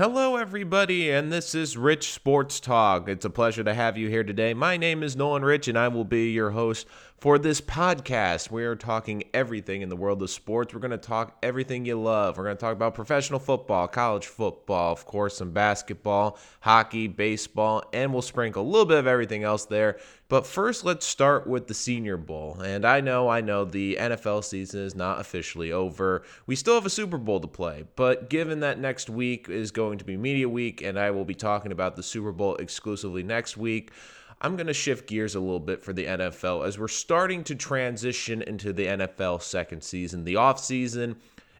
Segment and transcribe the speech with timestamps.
[0.00, 3.06] Hello, everybody, and this is Rich Sports Talk.
[3.06, 4.54] It's a pleasure to have you here today.
[4.54, 6.86] My name is Nolan Rich, and I will be your host
[7.20, 8.50] for this podcast.
[8.50, 10.72] We are talking everything in the world of sports.
[10.72, 12.38] We're going to talk everything you love.
[12.38, 17.84] We're going to talk about professional football, college football, of course, some basketball, hockey, baseball,
[17.92, 19.98] and we'll sprinkle a little bit of everything else there.
[20.30, 22.58] But first, let's start with the Senior Bowl.
[22.60, 26.22] And I know, I know the NFL season is not officially over.
[26.46, 29.98] We still have a Super Bowl to play, but given that next week is going
[29.98, 33.58] to be Media Week, and I will be talking about the Super Bowl exclusively next
[33.58, 33.90] week.
[34.40, 37.54] I'm going to shift gears a little bit for the NFL as we're starting to
[37.54, 41.16] transition into the NFL second season, the offseason,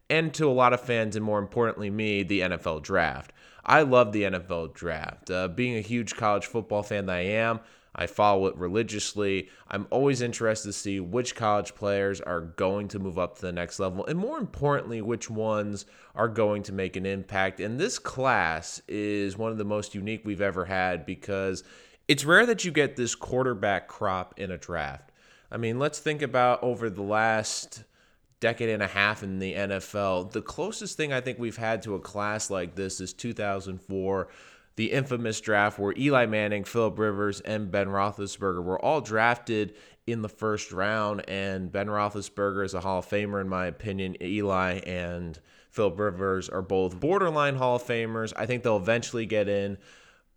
[0.08, 3.32] and to a lot of fans, and more importantly, me, the NFL draft.
[3.64, 5.30] I love the NFL draft.
[5.30, 7.60] Uh, being a huge college football fan that I am,
[7.94, 9.50] I follow it religiously.
[9.68, 13.52] I'm always interested to see which college players are going to move up to the
[13.52, 15.84] next level, and more importantly, which ones
[16.14, 17.60] are going to make an impact.
[17.60, 21.62] And this class is one of the most unique we've ever had because
[22.10, 25.12] it's rare that you get this quarterback crop in a draft.
[25.48, 27.84] I mean, let's think about over the last
[28.40, 30.32] decade and a half in the NFL.
[30.32, 34.26] The closest thing I think we've had to a class like this is 2004,
[34.74, 39.76] the infamous draft where Eli Manning, Philip Rivers, and Ben Roethlisberger were all drafted
[40.08, 41.22] in the first round.
[41.30, 44.20] And Ben Roethlisberger is a Hall of Famer, in my opinion.
[44.20, 45.38] Eli and
[45.70, 48.32] Philip Rivers are both borderline Hall of Famers.
[48.36, 49.78] I think they'll eventually get in.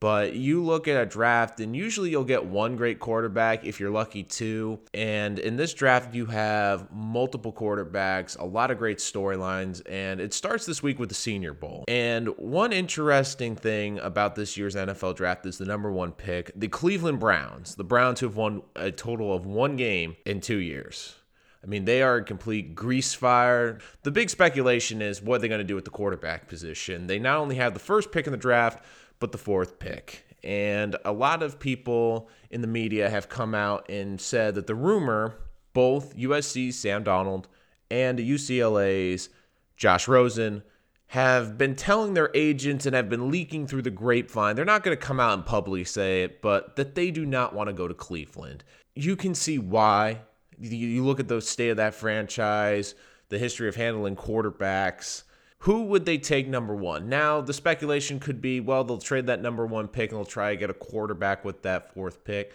[0.03, 3.89] But you look at a draft, and usually you'll get one great quarterback if you're
[3.89, 4.81] lucky, two.
[4.93, 10.33] And in this draft, you have multiple quarterbacks, a lot of great storylines, and it
[10.33, 11.85] starts this week with the Senior Bowl.
[11.87, 16.67] And one interesting thing about this year's NFL draft is the number one pick, the
[16.67, 17.75] Cleveland Browns.
[17.75, 21.15] The Browns who have won a total of one game in two years.
[21.63, 23.79] I mean, they are a complete grease fire.
[24.01, 27.07] The big speculation is what they're going to do with the quarterback position.
[27.07, 28.83] They not only have the first pick in the draft,
[29.23, 30.25] but the fourth pick.
[30.43, 34.75] And a lot of people in the media have come out and said that the
[34.75, 35.39] rumor,
[35.72, 37.45] both USC's Sam Darnold
[37.89, 39.29] and UCLA's
[39.78, 40.61] Josh Rosen,
[41.07, 44.57] have been telling their agents and have been leaking through the grapevine.
[44.57, 47.55] They're not going to come out and publicly say it, but that they do not
[47.55, 48.66] want to go to Cleveland.
[48.94, 50.19] You can see why.
[50.59, 52.94] You look at the state of that franchise,
[53.29, 55.23] the history of handling quarterbacks
[55.63, 57.07] who would they take number one?
[57.07, 60.50] Now, the speculation could be, well, they'll trade that number one pick and they'll try
[60.50, 62.51] to get a quarterback with that fourth pick.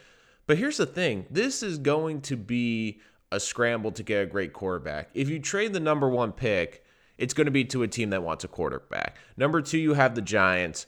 [0.47, 3.01] But here's the thing this is going to be
[3.33, 5.09] a scramble to get a great quarterback.
[5.15, 6.85] If you trade the number one pick,
[7.17, 9.17] it's going to be to a team that wants a quarterback.
[9.39, 10.87] Number two, you have the Giants,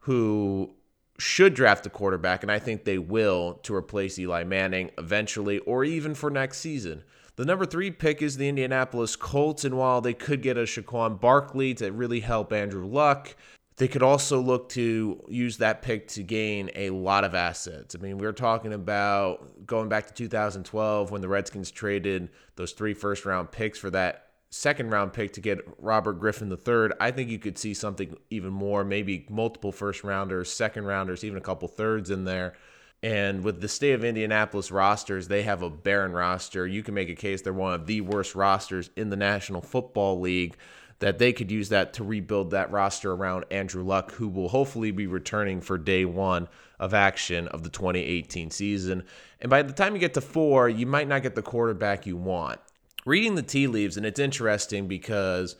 [0.00, 0.74] who
[1.18, 5.84] should draft a quarterback, and I think they will to replace Eli Manning eventually or
[5.84, 7.04] even for next season.
[7.36, 11.20] The number three pick is the Indianapolis Colts, and while they could get a Saquon
[11.20, 13.34] Barkley to really help Andrew Luck,
[13.76, 17.94] they could also look to use that pick to gain a lot of assets.
[17.94, 22.72] I mean, we are talking about going back to 2012 when the Redskins traded those
[22.72, 26.90] three first round picks for that second round pick to get Robert Griffin III.
[27.00, 31.38] I think you could see something even more, maybe multiple first rounders, second rounders, even
[31.38, 32.54] a couple thirds in there.
[33.02, 36.66] And with the state of Indianapolis rosters, they have a barren roster.
[36.66, 40.20] You can make a case they're one of the worst rosters in the National Football
[40.20, 40.56] League.
[40.98, 44.90] That they could use that to rebuild that roster around Andrew Luck, who will hopefully
[44.90, 46.46] be returning for day one
[46.78, 49.04] of action of the 2018 season.
[49.40, 52.18] And by the time you get to four, you might not get the quarterback you
[52.18, 52.60] want.
[53.06, 55.56] Reading the tea leaves, and it's interesting because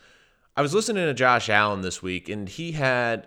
[0.58, 3.26] I was listening to Josh Allen this week, and he had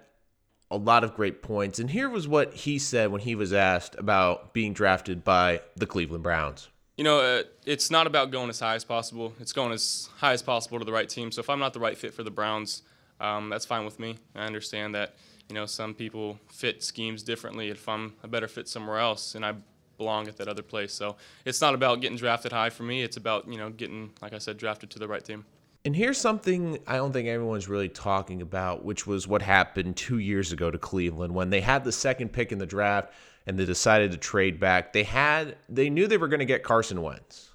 [0.73, 1.77] a lot of great points.
[1.77, 5.85] And here was what he said when he was asked about being drafted by the
[5.85, 6.69] Cleveland Browns.
[6.97, 9.33] You know, uh, it's not about going as high as possible.
[9.39, 11.31] It's going as high as possible to the right team.
[11.31, 12.81] So if I'm not the right fit for the Browns,
[13.19, 14.17] um, that's fine with me.
[14.35, 15.15] I understand that,
[15.47, 17.69] you know, some people fit schemes differently.
[17.69, 19.53] If I'm a better fit somewhere else and I
[19.97, 20.91] belong at that other place.
[20.91, 23.03] So it's not about getting drafted high for me.
[23.03, 25.45] It's about, you know, getting, like I said, drafted to the right team.
[25.85, 30.19] And here's something I don't think everyone's really talking about, which was what happened two
[30.19, 33.13] years ago to Cleveland when they had the second pick in the draft
[33.45, 34.93] and they decided to trade back.
[34.93, 37.49] They had they knew they were going to get Carson Wentz.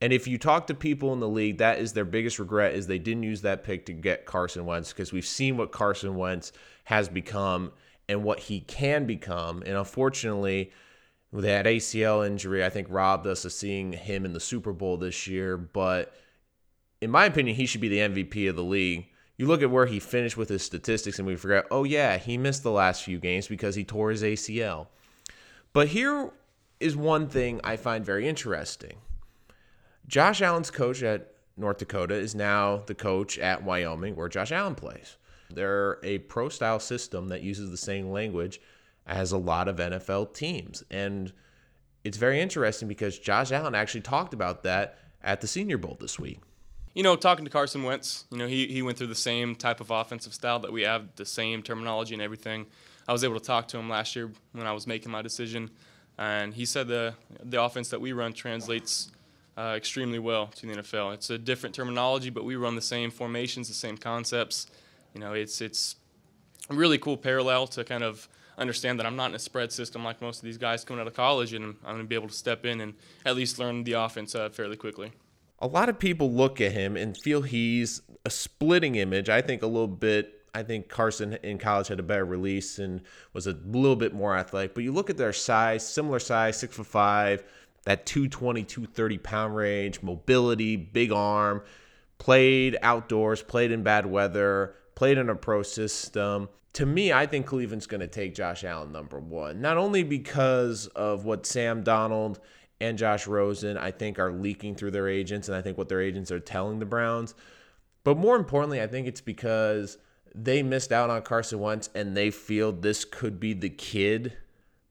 [0.00, 2.86] And if you talk to people in the league, that is their biggest regret is
[2.86, 6.52] they didn't use that pick to get Carson Wentz because we've seen what Carson Wentz
[6.84, 7.70] has become
[8.08, 9.62] and what he can become.
[9.64, 10.72] And unfortunately,
[11.32, 15.28] that ACL injury, I think robbed us of seeing him in the Super Bowl this
[15.28, 15.56] year.
[15.56, 16.12] But
[17.02, 19.08] in my opinion, he should be the MVP of the league.
[19.36, 22.38] You look at where he finished with his statistics, and we forget, oh, yeah, he
[22.38, 24.86] missed the last few games because he tore his ACL.
[25.72, 26.30] But here
[26.78, 28.98] is one thing I find very interesting
[30.06, 34.76] Josh Allen's coach at North Dakota is now the coach at Wyoming, where Josh Allen
[34.76, 35.16] plays.
[35.50, 38.60] They're a pro style system that uses the same language
[39.08, 40.84] as a lot of NFL teams.
[40.88, 41.32] And
[42.04, 46.18] it's very interesting because Josh Allen actually talked about that at the Senior Bowl this
[46.18, 46.40] week.
[46.94, 49.80] You know, talking to Carson Wentz, you know, he, he went through the same type
[49.80, 52.66] of offensive style that we have, the same terminology and everything.
[53.08, 55.70] I was able to talk to him last year when I was making my decision,
[56.18, 59.10] and he said the the offense that we run translates
[59.56, 61.14] uh, extremely well to the NFL.
[61.14, 64.66] It's a different terminology, but we run the same formations, the same concepts.
[65.14, 65.96] You know, it's it's
[66.70, 68.28] a really cool parallel to kind of
[68.58, 71.06] understand that I'm not in a spread system like most of these guys coming out
[71.06, 72.94] of college, and I'm going to be able to step in and
[73.24, 75.12] at least learn the offense uh, fairly quickly.
[75.62, 79.28] A lot of people look at him and feel he's a splitting image.
[79.28, 80.40] I think a little bit.
[80.54, 83.00] I think Carson in college had a better release and
[83.32, 84.74] was a little bit more athletic.
[84.74, 87.44] But you look at their size, similar size, six foot five,
[87.84, 91.62] that 220, 230 pound range, mobility, big arm,
[92.18, 96.48] played outdoors, played in bad weather, played in a pro system.
[96.74, 100.86] To me, I think Cleveland's going to take Josh Allen number one, not only because
[100.88, 102.38] of what Sam Darnold
[102.82, 106.02] and Josh Rosen, I think, are leaking through their agents, and I think what their
[106.02, 107.34] agents are telling the Browns,
[108.04, 109.98] but more importantly, I think it's because
[110.34, 114.36] they missed out on Carson Wentz and they feel this could be the kid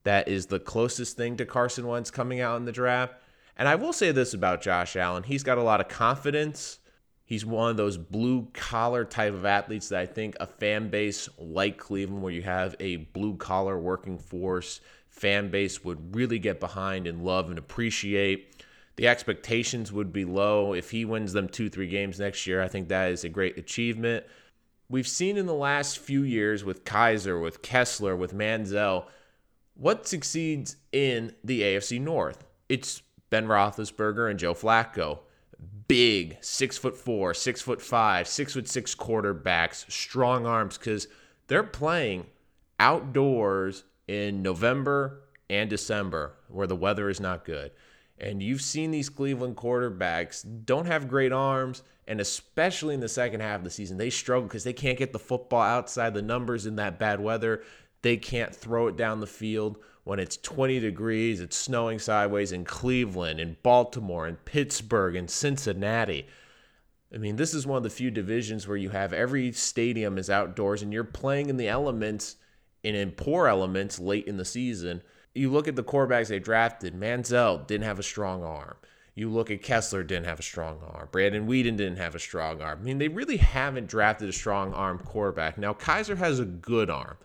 [0.04, 3.16] that is the closest thing to Carson Wentz coming out in the draft.
[3.58, 6.80] And I will say this about Josh Allen he's got a lot of confidence.
[7.26, 11.30] He's one of those blue collar type of athletes that I think a fan base
[11.38, 14.82] like Cleveland, where you have a blue collar working force
[15.22, 18.64] fan base, would really get behind and love and appreciate.
[18.96, 20.74] The expectations would be low.
[20.74, 23.58] If he wins them two, three games next year, I think that is a great
[23.58, 24.26] achievement.
[24.90, 29.06] We've seen in the last few years with Kizer, with Kessler, with Manziel,
[29.76, 32.44] what succeeds in the AFC North?
[32.68, 35.20] It's Ben Roethlisberger and Joe Flacco.
[35.88, 41.08] Big, six foot four, six foot five, six foot six quarterbacks, strong arms, because
[41.48, 42.26] they're playing
[42.80, 47.72] outdoors in November and December where the weather is not good.
[48.18, 53.42] And you've seen these Cleveland quarterbacks don't have great arms, and especially in the second
[53.42, 56.66] half of the season, they struggle because they can't get the football outside the numbers
[56.66, 57.64] in that bad weather.
[58.04, 62.66] They can't throw it down the field when it's 20 degrees, it's snowing sideways in
[62.66, 66.28] Cleveland, in Baltimore, in Pittsburgh, in Cincinnati.
[67.14, 70.30] I mean, this is one of the few divisions where you have every stadium is
[70.30, 72.38] outdoors and you're playing in the elements
[72.84, 75.02] and in poor elements late in the season.
[75.34, 78.76] You look at the quarterbacks they drafted, Manziel didn't have a strong arm.
[79.16, 81.10] You look at Kessler, didn't have a strong arm.
[81.12, 82.80] Brandon Weeden didn't have a strong arm.
[82.82, 85.58] I mean, they really haven't drafted a strong arm quarterback.
[85.58, 87.18] Now, Kizer has a good arm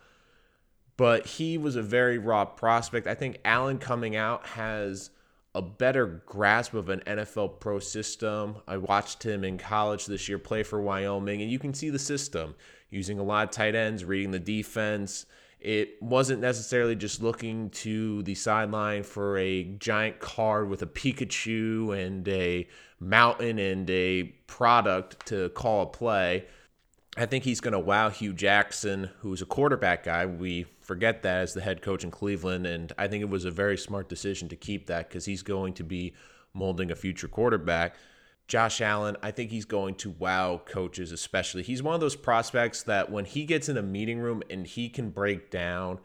[0.97, 3.07] but he was a very raw prospect.
[3.07, 5.11] I think Allen coming out has
[5.55, 8.57] a better grasp of an NFL pro system.
[8.67, 11.99] I watched him in college this year play for Wyoming, and you can see the
[11.99, 12.55] system
[12.91, 15.27] using a lot of tight ends, reading the defense.
[15.67, 22.07] It wasn't necessarily just looking to the sideline for a giant card with a Pikachu
[22.07, 22.69] and a
[23.01, 26.45] mountain and a product to call a play.
[27.17, 30.25] I think he's going to wow Hue Jackson, who's a quarterback guy.
[30.25, 33.51] We forget that as the head coach in Cleveland, and I think it was a
[33.51, 36.15] very smart decision to keep that because he's going to be
[36.55, 37.97] molding a future quarterback.
[38.49, 41.63] Josh Allen, I think he's going to wow coaches, especially.
[41.63, 44.89] He's one of those prospects that when he gets in a meeting room and he
[44.89, 45.99] can break down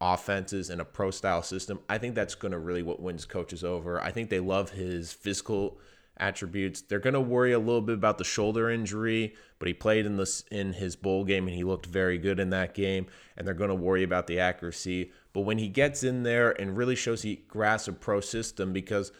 [0.00, 3.64] offenses in a pro style system, I think that's going to really what wins coaches
[3.64, 4.00] over.
[4.00, 5.78] I think they love his physical
[6.18, 6.82] attributes.
[6.82, 10.16] They're going to worry a little bit about the shoulder injury, but he played in
[10.16, 13.06] this in his bowl game and he looked very good in that game.
[13.36, 15.10] And they're going to worry about the accuracy.
[15.32, 19.10] But when he gets in there and really shows he grasps a pro system, because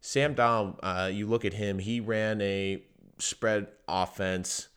[0.00, 2.82] Sam Darnold, uh, you look at him, he ran a
[3.18, 4.68] spread offense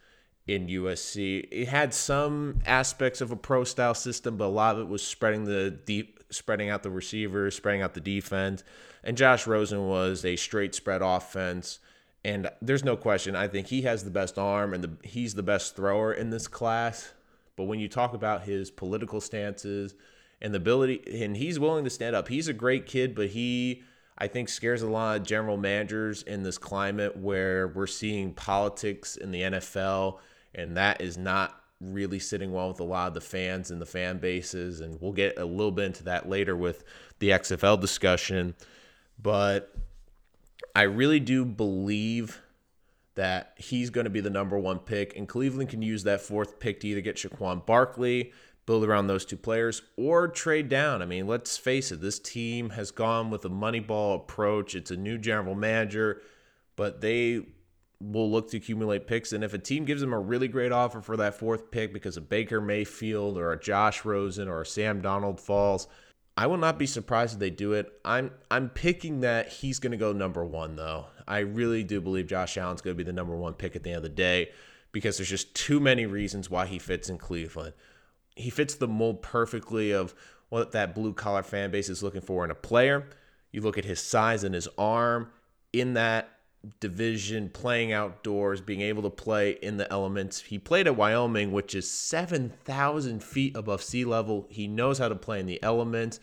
[0.47, 1.47] in USC.
[1.49, 5.05] It had some aspects of a pro style system, but a lot of it was
[5.05, 8.63] spreading the deep, spreading out the receivers, spreading out the defense.
[9.03, 11.79] And Josh Rosen was a straight spread offense.
[12.25, 13.35] And there's no question.
[13.35, 16.47] I think he has the best arm and the, he's the best thrower in this
[16.47, 17.13] class.
[17.55, 19.93] But when you talk about his political stances
[20.41, 23.83] and the ability, and he's willing to stand up, he's a great kid, but he,
[24.17, 29.15] I think, scares a lot of general managers in this climate where we're seeing politics
[29.15, 30.19] in the NFL,
[30.53, 33.85] and that is not really sitting well with a lot of the fans and the
[33.85, 34.79] fan bases.
[34.79, 36.83] And we'll get a little bit into that later with
[37.19, 38.55] the XFL discussion.
[39.21, 39.75] But
[40.75, 42.41] I really do believe
[43.15, 46.59] that he's going to be the number one pick, and Cleveland can use that fourth
[46.59, 48.31] pick to either get Saquon Barkley,
[48.65, 51.01] build around those two players, or trade down.
[51.01, 54.75] I mean, let's face it, this team has gone with a Moneyball approach.
[54.75, 56.21] It's a new general manager,
[56.75, 57.41] but they
[57.99, 59.33] will look to accumulate picks.
[59.33, 62.17] And if a team gives them a really great offer for that fourth pick because
[62.17, 65.87] a Baker Mayfield or a Josh Rosen or a Sam Darnold falls,
[66.35, 67.91] I will not be surprised if they do it.
[68.03, 71.05] I'm I'm picking that he's going to go number one though.
[71.27, 73.91] I really do believe Josh Allen's going to be the number one pick at the
[73.91, 74.49] end of the day
[74.91, 77.73] because there's just too many reasons why he fits in Cleveland.
[78.35, 80.13] He fits the mold perfectly of
[80.49, 83.07] what that blue collar fan base is looking for in a player.
[83.51, 85.29] You look at his size and his arm
[85.71, 86.29] in that
[86.79, 90.41] division, playing outdoors, being able to play in the elements.
[90.41, 94.47] He played at Wyoming, which is 7,000 feet above sea level.
[94.49, 96.19] He knows how to play in the elements.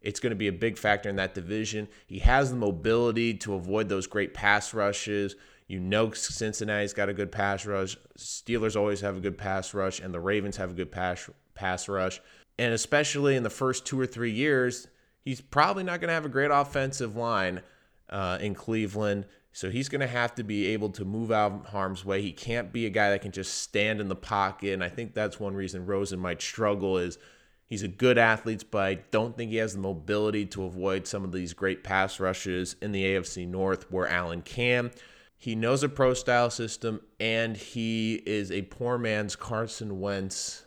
[0.00, 1.88] It's going to be a big factor in that division.
[2.06, 5.34] He has the mobility to avoid those great pass rushes.
[5.66, 7.96] You know, Cincinnati's got a good pass rush.
[8.16, 11.28] Steelers always have a good pass rush, and the Ravens have a good pass
[11.60, 12.20] pass rush.
[12.58, 14.88] And especially in the first two or three years,
[15.24, 17.60] he's probably not going to have a great offensive line
[18.08, 19.26] uh, in Cleveland.
[19.52, 22.22] So he's going to have to be able to move out of harm's way.
[22.22, 24.72] He can't be a guy that can just stand in the pocket.
[24.72, 27.18] And I think that's one reason Rosen might struggle is
[27.66, 31.24] he's a good athlete, but I don't think he has the mobility to avoid some
[31.24, 34.92] of these great pass rushes in the AFC North where Allen can.
[35.36, 40.64] He knows a pro style system and he is a poor man's Carson Wentz.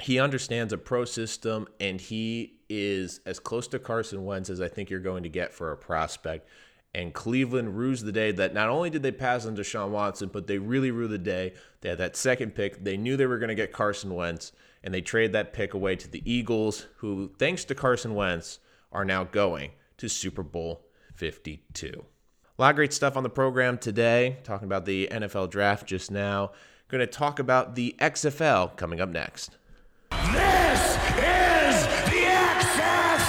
[0.00, 4.68] He understands a pro system and he is as close to Carson Wentz as I
[4.68, 6.48] think you're going to get for a prospect.
[6.94, 10.46] And Cleveland rues the day that not only did they pass on Deshaun Watson, but
[10.46, 11.52] they really rue the day.
[11.82, 12.82] They had that second pick.
[12.82, 15.96] They knew they were going to get Carson Wentz, and they trade that pick away
[15.96, 18.60] to the Eagles, who, thanks to Carson Wentz,
[18.92, 20.86] are now going to Super Bowl
[21.16, 22.02] 52.
[22.58, 26.10] A lot of great stuff on the program today, talking about the NFL draft just
[26.10, 26.52] now.
[26.88, 29.55] Going to talk about the XFL coming up next.
[30.10, 33.26] This is the XFL!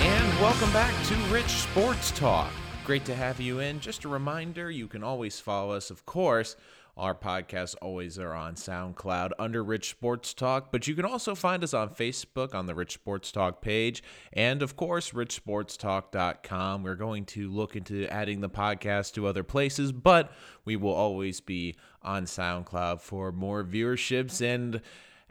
[0.00, 2.50] And welcome back to Rich Sports Talk.
[2.84, 3.78] Great to have you in.
[3.78, 6.56] Just a reminder, you can always follow us, of course.
[6.96, 11.62] Our podcasts always are on SoundCloud under Rich Sports Talk, but you can also find
[11.62, 16.82] us on Facebook on the Rich Sports Talk page, and of course, richsportstalk.com.
[16.82, 20.32] We're going to look into adding the podcast to other places, but
[20.64, 24.42] we will always be on SoundCloud for more viewerships.
[24.42, 24.80] And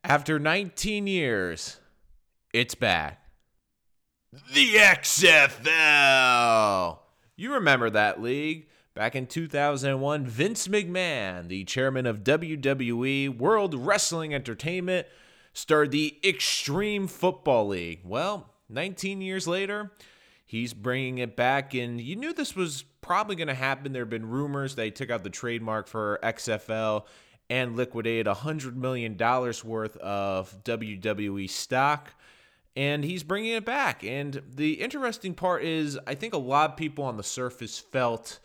[0.03, 1.82] after 19 years,
[2.53, 3.22] it's back.
[4.53, 5.60] The XFL.
[7.39, 8.67] You remember that league.
[8.93, 15.08] Back in 2001, Vince McMahon, the chairman of WWE World Wrestling Entertainment,
[15.53, 18.01] started the Extreme Football League.
[18.03, 19.93] Well, 19 years later,
[20.46, 23.93] he's bringing it back, and you knew this was probably going to happen.
[23.93, 27.05] There have been rumors they took out the trademark for XFL
[27.50, 32.13] and liquidated $100 million worth of WWE stock
[32.76, 34.04] and he's bringing it back.
[34.04, 38.40] And the interesting part is, I think a lot of people on the surface felt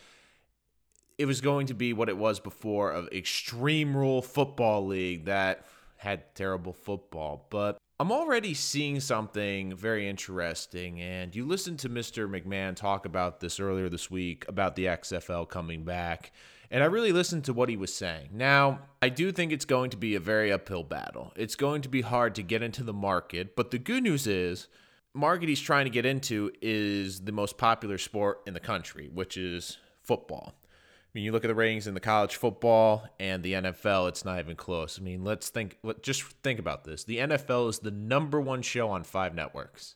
[1.19, 5.65] it was going to be what it was before of Extreme Rule Football League that
[5.97, 7.47] had terrible football.
[7.51, 11.01] But I'm already seeing something very interesting.
[11.01, 12.29] And you listened to Mr.
[12.29, 16.33] McMahon talk about this earlier this week about the XFL coming back.
[16.71, 18.31] And I really listened to what he was saying.
[18.33, 21.33] Now, I do think it's going to be a very uphill battle.
[21.37, 24.69] It's going to be hard to get into the market, but the good news is,
[25.15, 29.37] market he's trying to get into is the most popular sport in the country, which
[29.37, 30.55] is football.
[30.67, 34.25] I mean, you look at the ratings in the college football and the NFL, it's
[34.25, 34.99] not even close.
[34.99, 37.05] I mean, let's think, let, just think about this.
[37.05, 39.95] The NFL is the number one show on five networks.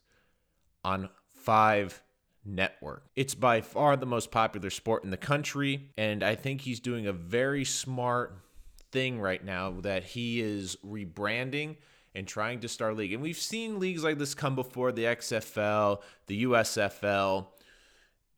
[0.84, 2.00] On five
[2.48, 3.04] network.
[3.14, 7.06] It's by far the most popular sport in the country, and I think he's doing
[7.06, 8.38] a very smart
[8.90, 11.76] thing right now that he is rebranding
[12.14, 13.12] and trying to start a league.
[13.12, 17.46] And we've seen leagues like this come before the XFL, the USFL,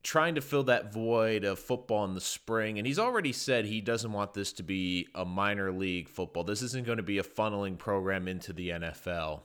[0.03, 2.79] trying to fill that void of football in the spring.
[2.79, 6.45] And he's already said he doesn't want this to be a minor league football.
[6.45, 9.41] This isn't going to be a funneling program into the NFL.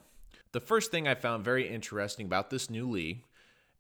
[0.54, 3.24] The first thing I found very interesting about this new league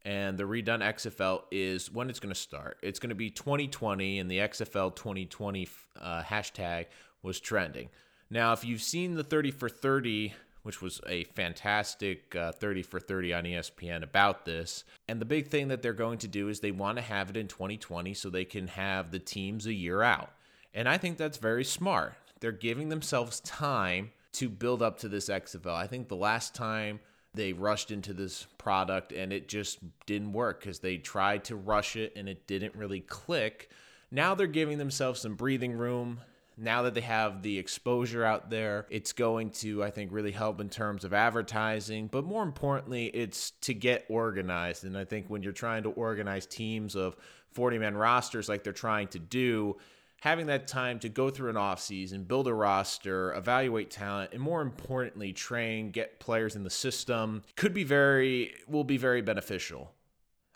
[0.06, 2.78] and the redone XFL is when it's going to start.
[2.84, 5.68] It's going to be 2020, and the XFL 2020
[6.00, 6.86] uh, hashtag
[7.24, 7.90] was trending.
[8.30, 13.00] Now, if you've seen the 30 for 30, which was a fantastic uh, 30 for
[13.00, 16.60] 30 on ESPN about this, and the big thing that they're going to do is
[16.60, 20.04] they want to have it in 2020 so they can have the teams a year
[20.04, 20.32] out.
[20.74, 22.14] And I think that's very smart.
[22.42, 25.74] They're giving themselves time to build up to this XFL.
[25.74, 27.00] I think the last time
[27.36, 31.96] they rushed into this product and it just didn't work because they tried to rush
[31.96, 33.70] it and it didn't really click.
[34.12, 36.20] Now they're giving themselves some breathing room.
[36.58, 40.62] now that they have the exposure out there, it's going to, I think, really help
[40.62, 42.08] in terms of advertising.
[42.08, 44.86] But more importantly, it's to get organized.
[44.86, 47.16] And I think when you're trying to organize teams of
[47.52, 49.78] 40 man rosters like they're trying to do,
[50.26, 54.64] having that time to go through an offseason, build a roster, evaluate talent, and more
[54.64, 59.94] importantly, train, get players in the system could be very, will be very beneficial.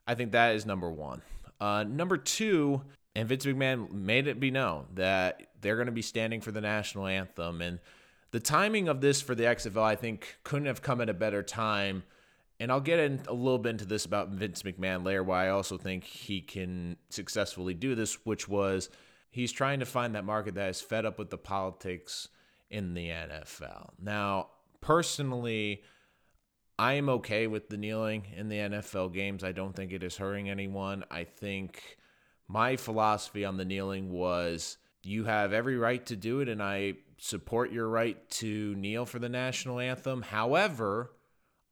[0.08, 1.22] I think that is number one.
[1.62, 2.82] Uh, number two,
[3.14, 6.62] and Vince McMahon made it be known that they're going to be standing for the
[6.62, 7.62] national anthem.
[7.62, 7.78] And
[8.32, 11.44] the timing of this for the XFL, I think, couldn't have come at a better
[11.44, 12.02] time.
[12.60, 15.50] And I'll get in a little bit into this about Vince McMahon later, why I
[15.50, 18.90] also think he can successfully do this, which was
[19.30, 22.28] he's trying to find that market that is fed up with the politics
[22.70, 23.90] in the NFL.
[24.02, 24.48] Now,
[24.82, 25.84] personally,
[26.78, 29.44] I am okay with the kneeling in the NFL games.
[29.44, 31.04] I don't think it is hurting anyone.
[31.12, 31.98] I think
[32.48, 36.94] my philosophy on the kneeling was you have every right to do it, and I
[37.18, 40.22] support your right to kneel for the national anthem.
[40.22, 41.12] However,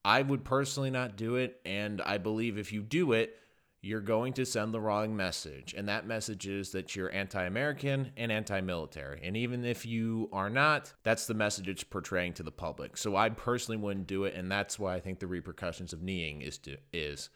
[0.04, 3.36] I would personally not do it, and I believe if you do it,
[3.82, 5.74] you're going to send the wrong message.
[5.78, 9.22] And that message is that you're anti American and anti military.
[9.24, 12.98] And even if you are not, that's the message it's portraying to the public.
[12.98, 14.34] So I personally wouldn't do it.
[14.34, 16.58] And that's why I think the repercussions of kneeing is.
[16.60, 17.30] To, is.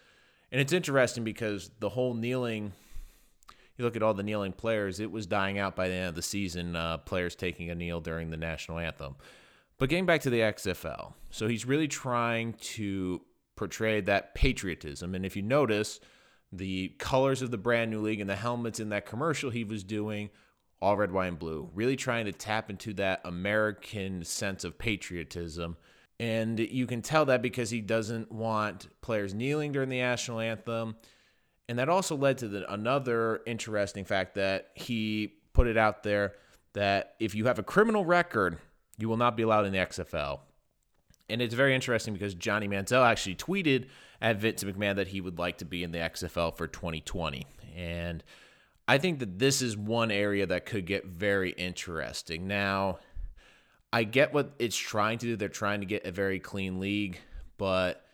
[0.51, 2.73] And it's interesting because the whole kneeling
[3.77, 6.15] you look at all the kneeling players, it was dying out by the end of
[6.15, 9.15] the season, uh, players taking a kneel during the national anthem.
[9.79, 13.21] But getting back to the XFL, so he's really trying to
[13.55, 15.15] portray that patriotism.
[15.15, 15.99] And if you notice,
[16.51, 19.83] the colors of the brand new league and the helmets in that commercial he was
[19.83, 20.29] doing,
[20.81, 25.77] all red, white, and blue, really trying to tap into that American sense of patriotism.
[26.19, 30.95] And you can tell that because he doesn't want players kneeling during the national anthem.
[31.69, 36.33] And that also led to the, another interesting fact that he put it out there
[36.73, 38.57] that if you have a criminal record,
[38.97, 40.39] you will not be allowed in the XFL.
[41.29, 43.87] And it's very interesting because Johnny Manziel actually tweeted
[44.21, 47.45] at Vince McMahon that he would like to be in the XFL for 2020.
[47.75, 48.23] And
[48.87, 52.47] I think that this is one area that could get very interesting.
[52.47, 52.99] Now,
[53.91, 55.35] I get what it's trying to do.
[55.35, 57.19] They're trying to get a very clean league,
[57.57, 58.05] but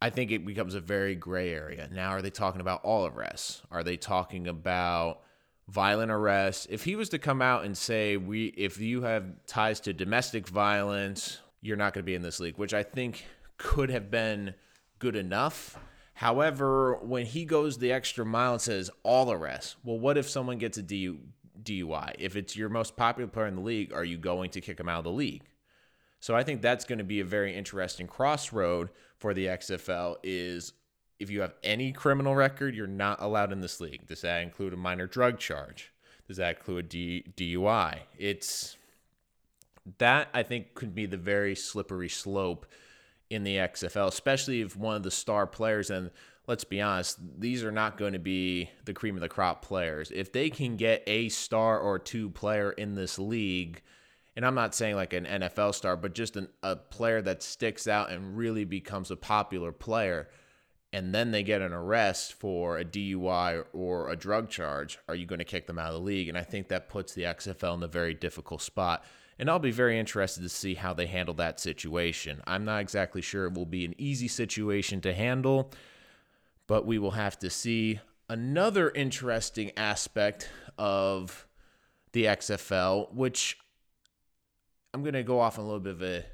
[0.00, 1.88] I think it becomes a very gray area.
[1.92, 3.62] Now, are they talking about all arrests?
[3.70, 5.20] Are they talking about
[5.68, 6.66] violent arrests?
[6.70, 10.48] If he was to come out and say, "We, if you have ties to domestic
[10.48, 14.54] violence, you're not going to be in this league," which I think could have been
[14.98, 15.78] good enough.
[16.14, 20.58] However, when he goes the extra mile and says all arrests, well, what if someone
[20.58, 22.14] gets a DUI?
[22.18, 24.88] If it's your most popular player in the league, are you going to kick him
[24.88, 25.44] out of the league?
[26.20, 30.72] So I think that's going to be a very interesting crossroad for the XFL is
[31.20, 34.06] if you have any criminal record, you're not allowed in this league.
[34.06, 35.92] Does that include a minor drug charge?
[36.26, 38.00] Does that include a DUI?
[38.18, 38.76] It's
[39.98, 42.66] that I think could be the very slippery slope
[43.30, 46.10] in the XFL, especially if one of the star players and
[46.48, 50.10] let's be honest, these are not going to be the cream of the crop players.
[50.10, 53.82] If they can get a star or two player in this league,
[54.34, 57.86] and I'm not saying like an NFL star, but just an, a player that sticks
[57.86, 60.28] out and really becomes a popular player,
[60.90, 65.26] and then they get an arrest for a DUI or a drug charge, are you
[65.26, 66.30] going to kick them out of the league?
[66.30, 69.04] And I think that puts the XFL in a very difficult spot.
[69.38, 72.42] And I'll be very interested to see how they handle that situation.
[72.46, 75.70] I'm not exactly sure it will be an easy situation to handle,
[76.66, 78.00] but we will have to see.
[78.28, 81.46] Another interesting aspect of
[82.12, 83.58] the XFL, which
[84.92, 86.24] I'm going to go off a little bit of a,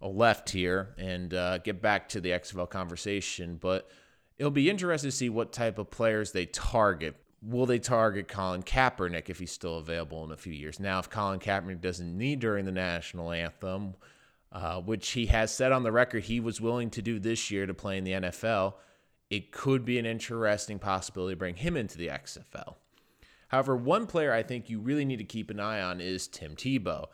[0.00, 3.90] a left here and uh, get back to the XFL conversation, but
[4.38, 7.16] it'll be interesting to see what type of players they target.
[7.42, 10.78] Will they target Colin Kaepernick if he's still available in a few years?
[10.78, 13.94] Now, if Colin Kaepernick doesn't need during the national anthem,
[14.52, 17.66] uh, which he has said on the record he was willing to do this year
[17.66, 18.74] to play in the NFL,
[19.30, 22.74] it could be an interesting possibility to bring him into the XFL.
[23.48, 26.54] However, one player I think you really need to keep an eye on is Tim
[26.54, 27.06] Tebow.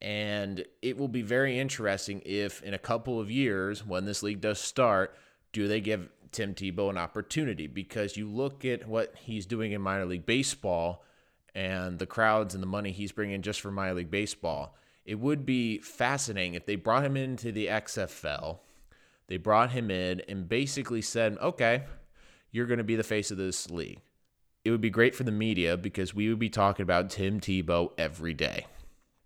[0.00, 4.40] And it will be very interesting if, in a couple of years, when this league
[4.40, 5.16] does start,
[5.52, 7.66] do they give Tim Tebow an opportunity?
[7.66, 11.04] Because you look at what he's doing in minor league baseball
[11.54, 14.76] and the crowds and the money he's bringing just for minor league baseball.
[15.06, 18.58] It would be fascinating if they brought him into the XFL.
[19.28, 21.84] They brought him in and basically said, okay,
[22.50, 24.00] you're going to be the face of this league.
[24.64, 27.92] It would be great for the media because we would be talking about Tim Tebow
[27.96, 28.66] every day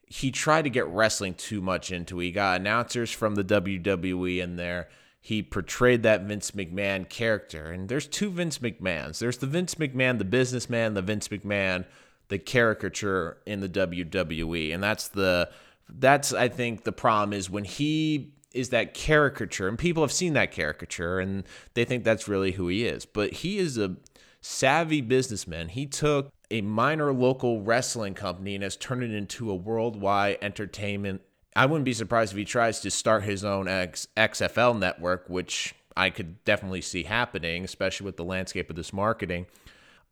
[0.08, 2.24] he tried to get wrestling too much into it.
[2.24, 4.88] He got announcers from the WWE in there.
[5.20, 7.70] He portrayed that Vince McMahon character.
[7.70, 9.18] And there's two Vince McMahons.
[9.18, 11.84] There's the Vince McMahon, the businessman, the Vince McMahon
[12.28, 14.72] the caricature in the WWE.
[14.72, 15.50] And that's the
[15.88, 20.34] that's I think the problem is when he is that caricature and people have seen
[20.34, 23.04] that caricature and they think that's really who he is.
[23.04, 23.96] But he is a
[24.40, 25.68] savvy businessman.
[25.70, 31.22] He took a minor local wrestling company and has turned it into a worldwide entertainment.
[31.56, 35.74] I wouldn't be surprised if he tries to start his own X- XFL network, which
[35.96, 39.46] I could definitely see happening, especially with the landscape of this marketing.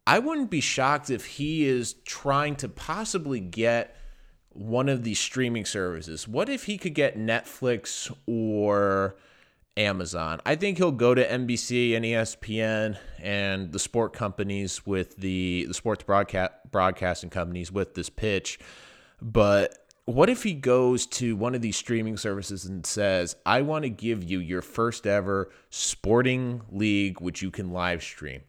[0.06, 3.96] I wouldn't be shocked if he is trying to possibly get
[4.50, 6.26] one of these streaming services.
[6.26, 9.16] What if he could get Netflix or
[9.76, 10.40] Amazon?
[10.46, 15.74] I think he'll go to NBC and ESPN and the sport companies with the the
[15.74, 18.58] sports broadcast broadcasting companies with this pitch.
[19.20, 23.82] But what if he goes to one of these streaming services and says, "I want
[23.82, 28.42] to give you your first ever sporting league which you can live stream."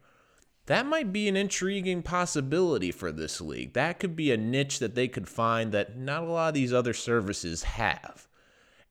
[0.68, 3.74] that might be an intriguing possibility for this league.
[3.74, 6.74] That could be a niche that they could find that not a lot of these
[6.74, 8.28] other services have.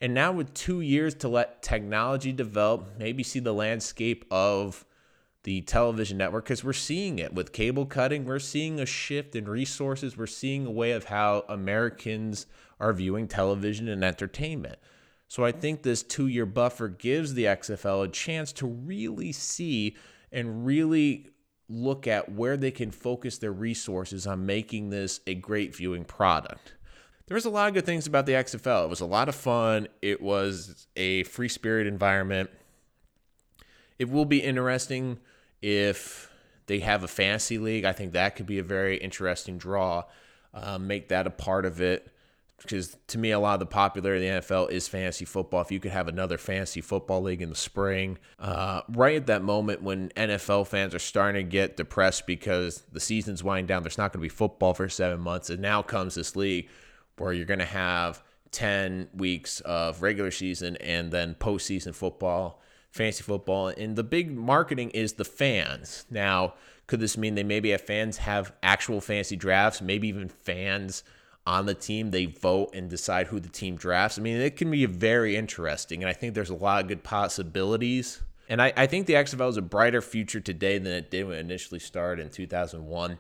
[0.00, 4.86] And now, with two years to let technology develop, maybe see the landscape of
[5.46, 9.48] the television network, because we're seeing it with cable cutting, we're seeing a shift in
[9.48, 12.46] resources, we're seeing a way of how Americans
[12.80, 14.76] are viewing television and entertainment.
[15.28, 19.94] So I think this two year buffer gives the XFL a chance to really see
[20.32, 21.28] and really
[21.68, 26.74] look at where they can focus their resources on making this a great viewing product.
[27.28, 28.87] There was a lot of good things about the XFL.
[28.87, 29.87] It was a lot of fun.
[30.02, 32.50] It was a free spirit environment.
[34.00, 35.20] It will be interesting
[35.62, 36.30] if
[36.66, 37.84] they have a fantasy league.
[37.84, 40.04] I think that could be a very interesting draw.
[40.52, 42.10] Uh, make that a part of it
[42.62, 45.60] because to me, a lot of the popularity of the NFL is fantasy football.
[45.60, 49.42] If you could have another fantasy football league in the spring, uh, right at that
[49.42, 53.98] moment when NFL fans are starting to get depressed because the season's winding down, there's
[53.98, 56.68] not going to be football for seven months, and now comes this league
[57.18, 62.62] where you're going to have 10 weeks of regular season and then postseason football,
[62.96, 63.68] fantasy football.
[63.68, 66.04] And the big marketing is the fans.
[66.11, 66.54] Now,
[66.87, 71.02] could this mean they maybe have fans have actual fantasy drafts, maybe even fans?
[71.46, 74.18] on the team, they vote and decide who the team drafts.
[74.18, 77.04] I mean, it can be very interesting, and I think there's a lot of good
[77.04, 78.20] possibilities.
[78.48, 81.37] And I, I think the XFL is a brighter future today than it did when
[81.37, 83.18] it initially started in 2001.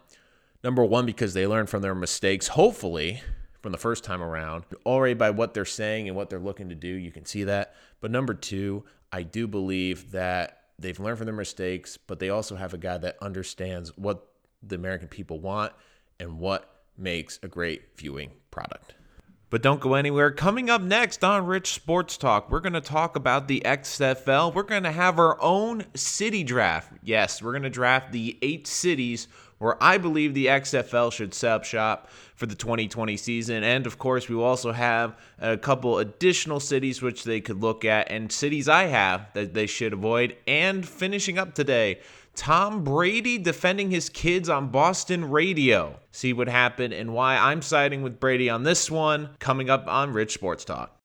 [0.64, 3.22] Number one, because they learned from their mistakes, hopefully,
[3.66, 4.62] from the first time around.
[4.86, 7.74] Already by what they're saying and what they're looking to do, you can see that.
[8.00, 12.54] But number two, I do believe that they've learned from their mistakes, but they also
[12.54, 14.24] have a guy that understands what
[14.62, 15.72] the American people want
[16.20, 18.94] and what makes a great viewing product.
[19.50, 20.30] But don't go anywhere.
[20.30, 24.54] Coming up next on Rich Sports Talk, we're going to talk about the XFL.
[24.54, 26.92] We're going to have our own city draft.
[27.02, 29.26] Yes, we're going to draft the eight cities
[29.58, 33.62] where I believe the XFL should set up shop for the 2020 season.
[33.64, 37.84] And of course, we will also have a couple additional cities which they could look
[37.84, 40.36] at and cities I have that they should avoid.
[40.46, 42.00] And finishing up today,
[42.34, 45.98] Tom Brady defending his kids on Boston radio.
[46.10, 50.12] See what happened and why I'm siding with Brady on this one coming up on
[50.12, 50.95] Rich Sports Talk.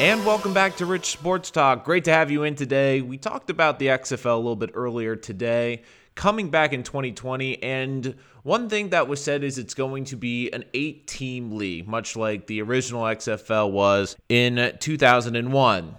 [0.00, 1.84] And welcome back to Rich Sports Talk.
[1.84, 3.02] Great to have you in today.
[3.02, 5.82] We talked about the XFL a little bit earlier today,
[6.14, 7.62] coming back in 2020.
[7.62, 11.86] And one thing that was said is it's going to be an eight team league,
[11.86, 15.94] much like the original XFL was in 2001.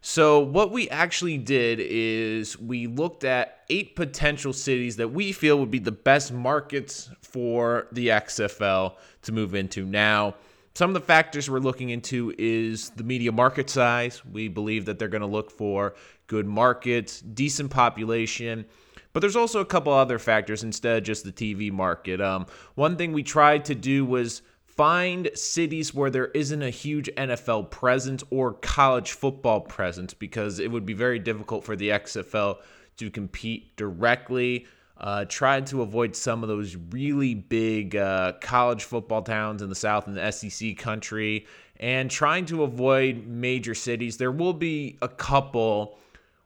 [0.00, 5.60] So, what we actually did is we looked at eight potential cities that we feel
[5.60, 9.86] would be the best markets for the XFL to move into.
[9.86, 10.34] Now,
[10.74, 14.24] some of the factors we're looking into is the media market size.
[14.24, 15.94] We believe that they're going to look for
[16.26, 18.64] good markets, decent population.
[19.12, 22.20] But there's also a couple other factors instead of just the TV market.
[22.20, 27.08] Um, one thing we tried to do was find cities where there isn't a huge
[27.16, 32.56] NFL presence or college football presence because it would be very difficult for the XFL
[32.96, 34.66] to compete directly.
[34.96, 39.74] Uh, tried to avoid some of those really big uh, college football towns in the
[39.74, 41.46] South and the SEC country,
[41.80, 44.16] and trying to avoid major cities.
[44.16, 45.98] There will be a couple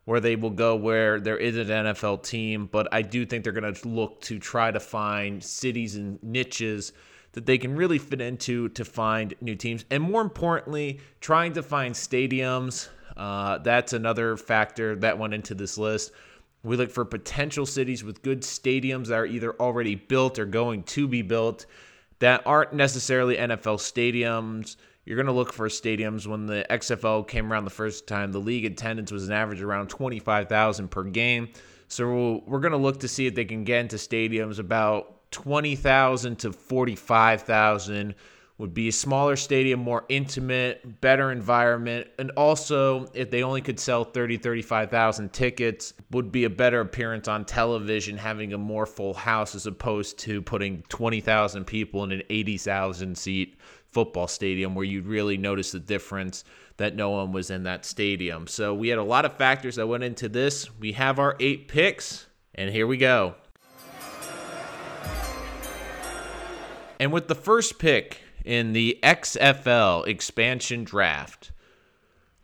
[0.06, 3.52] where they will go where there is an NFL team, but I do think they're
[3.52, 6.94] going to look to try to find cities and niches
[7.32, 9.84] that they can really fit into to find new teams.
[9.90, 12.88] And more importantly, trying to find stadiums.
[13.18, 16.12] Uh, that's another factor that went into this list.
[16.62, 20.82] We look for potential cities with good stadiums that are either already built or going
[20.84, 21.66] to be built
[22.20, 24.76] that aren't necessarily NFL stadiums.
[25.04, 28.32] You're going to look for stadiums when the XFL came around the first time.
[28.32, 31.48] The league attendance was an average around 25,000 per game.
[31.88, 36.36] So we're going to look to see if they can get into stadiums about 20,000
[36.40, 38.14] to 45,000
[38.58, 43.78] would be a smaller stadium, more intimate, better environment, and also if they only could
[43.78, 49.14] sell 30, 35,000 tickets, would be a better appearance on television having a more full
[49.14, 53.56] house as opposed to putting 20,000 people in an 80,000 seat
[53.90, 56.44] football stadium where you'd really notice the difference
[56.78, 58.46] that no one was in that stadium.
[58.46, 60.68] So we had a lot of factors that went into this.
[60.78, 63.36] We have our 8 picks, and here we go.
[67.00, 71.52] And with the first pick, in the XFL expansion draft,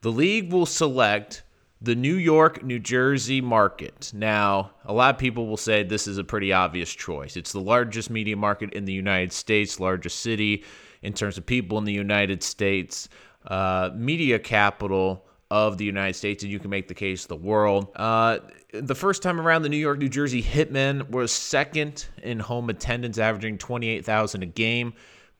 [0.02, 1.42] the league will select
[1.80, 4.12] the New York, New Jersey market.
[4.14, 7.38] Now, a lot of people will say this is a pretty obvious choice.
[7.38, 10.62] It's the largest media market in the United States, largest city
[11.00, 13.08] in terms of people in the United States,
[13.46, 17.88] uh, media capital of the United States, and you can make the case the world.
[17.96, 18.40] Uh,
[18.74, 23.16] the first time around, the New York, New Jersey Hitmen was second in home attendance,
[23.16, 24.92] averaging 28,000 a game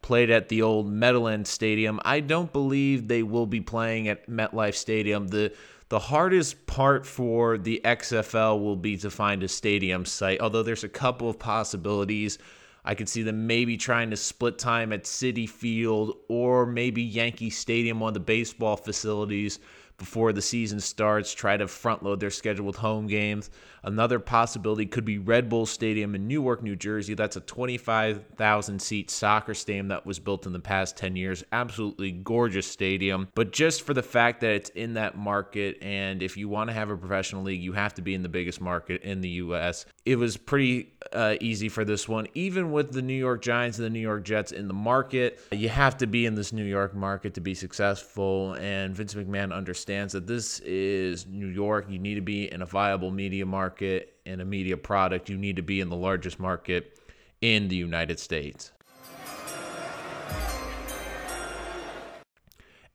[0.04, 1.98] played at the old Meadowlands Stadium.
[2.04, 5.28] I don't believe they will be playing at MetLife Stadium.
[5.28, 5.54] The
[5.88, 10.84] the hardest part for the XFL will be to find a stadium site, although there's
[10.84, 12.38] a couple of possibilities.
[12.84, 17.48] I could see them maybe trying to split time at Citi Field or maybe Yankee
[17.48, 19.58] Stadium, one of the baseball facilities
[19.96, 23.50] before the season starts, try to front load their schedule with home games.
[23.84, 27.14] Another possibility could be Red Bull Stadium in Newark, New Jersey.
[27.14, 31.44] That's a 25,000 seat soccer stadium that was built in the past 10 years.
[31.52, 33.28] Absolutely gorgeous stadium.
[33.34, 36.74] But just for the fact that it's in that market, and if you want to
[36.74, 39.84] have a professional league, you have to be in the biggest market in the U.S.,
[40.06, 42.26] it was pretty uh, easy for this one.
[42.34, 45.68] Even with the New York Giants and the New York Jets in the market, you
[45.68, 48.54] have to be in this New York market to be successful.
[48.54, 51.86] And Vince McMahon understands that this is New York.
[51.88, 55.36] You need to be in a viable media market market and a media product, you
[55.36, 56.98] need to be in the largest market
[57.40, 58.72] in the United States.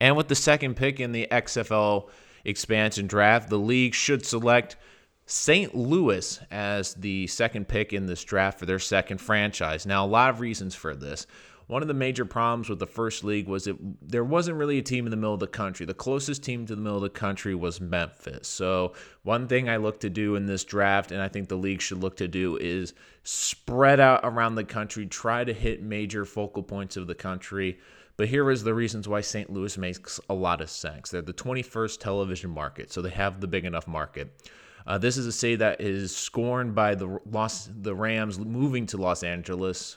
[0.00, 2.08] And with the second pick in the XFL
[2.44, 4.76] expansion draft, the league should select
[5.26, 5.74] St.
[5.74, 9.86] Louis as the second pick in this draft for their second franchise.
[9.86, 11.26] Now, a lot of reasons for this.
[11.70, 14.82] One of the major problems with the first league was that there wasn't really a
[14.82, 15.86] team in the middle of the country.
[15.86, 18.48] The closest team to the middle of the country was Memphis.
[18.48, 21.80] So, one thing I look to do in this draft, and I think the league
[21.80, 26.64] should look to do, is spread out around the country, try to hit major focal
[26.64, 27.78] points of the country.
[28.16, 29.48] But here is the reasons why St.
[29.48, 31.10] Louis makes a lot of sense.
[31.10, 34.50] They're the 21st television market, so they have the big enough market.
[34.88, 38.96] Uh, this is a city that is scorned by the Los, the Rams moving to
[38.96, 39.96] Los Angeles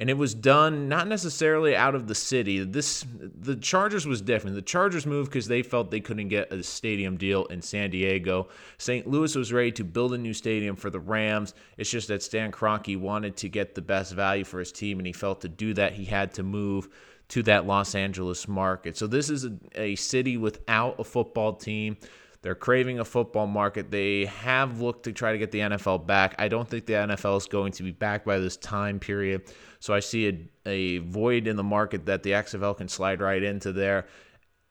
[0.00, 2.64] and it was done not necessarily out of the city.
[2.64, 3.04] This
[3.38, 4.56] the Chargers was different.
[4.56, 8.48] The Chargers moved because they felt they couldn't get a stadium deal in San Diego.
[8.78, 9.06] St.
[9.06, 11.52] Louis was ready to build a new stadium for the Rams.
[11.76, 15.06] It's just that Stan Kroenke wanted to get the best value for his team, and
[15.06, 16.88] he felt to do that he had to move
[17.28, 18.96] to that Los Angeles market.
[18.96, 21.98] So this is a, a city without a football team.
[22.42, 23.90] They're craving a football market.
[23.90, 26.34] They have looked to try to get the NFL back.
[26.38, 29.42] I don't think the NFL is going to be back by this time period.
[29.78, 33.42] So I see a, a void in the market that the XFL can slide right
[33.42, 34.06] into there.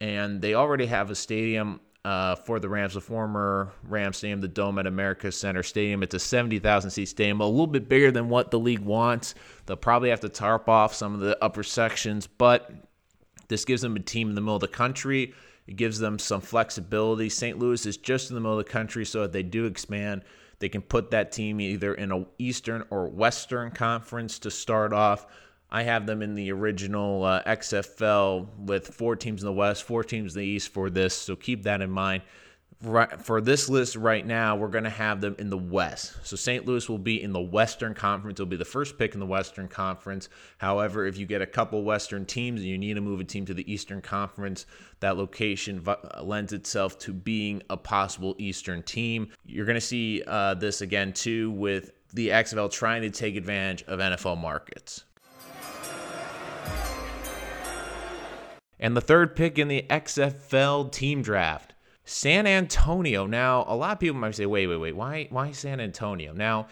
[0.00, 4.48] And they already have a stadium uh, for the Rams, the former Rams Stadium, the
[4.48, 6.02] Dome at America Center Stadium.
[6.02, 9.34] It's a 70,000 seat stadium, a little bit bigger than what the league wants.
[9.66, 12.72] They'll probably have to tarp off some of the upper sections, but
[13.48, 15.34] this gives them a team in the middle of the country.
[15.70, 17.28] It gives them some flexibility.
[17.28, 17.56] St.
[17.56, 20.22] Louis is just in the middle of the country, so if they do expand,
[20.58, 25.28] they can put that team either in a Eastern or Western conference to start off.
[25.70, 30.02] I have them in the original uh, XFL with four teams in the West, four
[30.02, 32.22] teams in the East for this, so keep that in mind
[32.82, 36.16] right, for this list right now, we're going to have them in the West.
[36.22, 36.66] So St.
[36.66, 38.36] Louis will be in the Western Conference.
[38.36, 40.28] It'll be the first pick in the Western Conference.
[40.58, 43.44] However, if you get a couple Western teams and you need to move a team
[43.46, 44.66] to the Eastern Conference,
[45.00, 45.86] that location
[46.22, 49.28] lends itself to being a possible Eastern team.
[49.44, 53.82] You're going to see uh, this again too with the XFL trying to take advantage
[53.84, 55.04] of NFL markets.
[58.82, 61.74] And the third pick in the XFL team draft
[62.10, 63.24] San Antonio.
[63.24, 66.32] Now, a lot of people might say, wait, wait, wait, why, why San Antonio?
[66.32, 66.66] Now,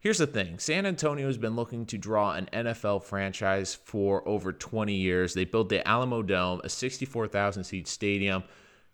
[0.00, 4.52] here's the thing San Antonio has been looking to draw an NFL franchise for over
[4.52, 5.32] 20 years.
[5.32, 8.42] They built the Alamodome, a 64,000 seat stadium,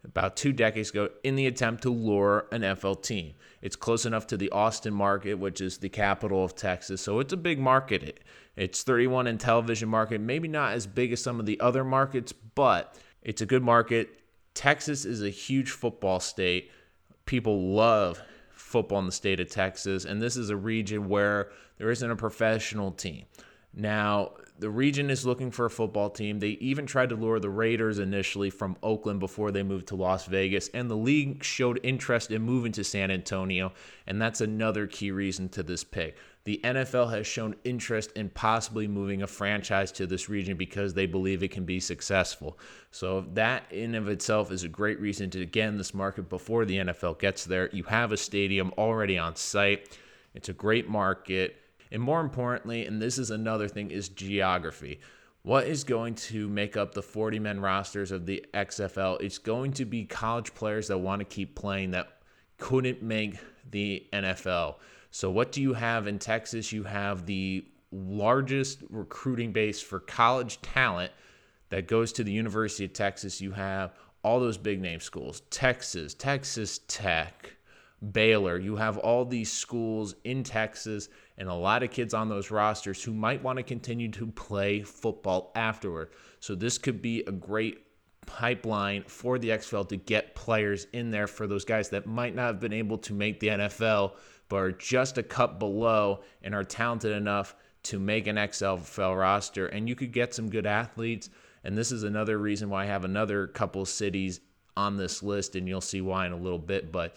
[0.04, 3.32] about two decades ago in the attempt to lure an NFL team.
[3.62, 7.00] It's close enough to the Austin market, which is the capital of Texas.
[7.00, 8.20] So it's a big market.
[8.54, 12.32] It's 31 in television market, maybe not as big as some of the other markets,
[12.32, 14.19] but it's a good market.
[14.60, 16.70] Texas is a huge football state.
[17.24, 18.20] People love
[18.50, 22.14] football in the state of Texas, and this is a region where there isn't a
[22.14, 23.24] professional team.
[23.72, 26.40] Now, the region is looking for a football team.
[26.40, 30.26] They even tried to lure the Raiders initially from Oakland before they moved to Las
[30.26, 33.72] Vegas, and the league showed interest in moving to San Antonio,
[34.06, 36.18] and that's another key reason to this pick.
[36.44, 41.07] The NFL has shown interest in possibly moving a franchise to this region because they
[41.07, 42.59] believe it can be successful.
[42.90, 46.64] So that in of itself is a great reason to get in this market before
[46.64, 47.68] the NFL gets there.
[47.72, 49.98] You have a stadium already on site.
[50.35, 51.57] It's a great market.
[51.92, 55.00] And more importantly, and this is another thing, is geography.
[55.42, 59.20] What is going to make up the 40 men rosters of the XFL?
[59.20, 62.18] It's going to be college players that want to keep playing that
[62.59, 63.38] couldn't make
[63.70, 64.76] the NFL.
[65.10, 66.72] So, what do you have in Texas?
[66.72, 71.12] You have the largest recruiting base for college talent
[71.70, 73.40] that goes to the University of Texas.
[73.40, 77.54] You have all those big name schools Texas, Texas Tech,
[78.12, 78.58] Baylor.
[78.58, 83.02] You have all these schools in Texas and a lot of kids on those rosters
[83.02, 86.10] who might want to continue to play football afterward.
[86.38, 87.82] So this could be a great
[88.26, 92.46] pipeline for the XFL to get players in there for those guys that might not
[92.46, 94.12] have been able to make the NFL
[94.50, 97.54] but are just a cut below and are talented enough
[97.85, 99.68] to make an XFL roster.
[99.68, 101.30] And you could get some good athletes.
[101.64, 104.40] And this is another reason why I have another couple cities
[104.76, 106.90] on this list and you'll see why in a little bit.
[106.92, 107.16] But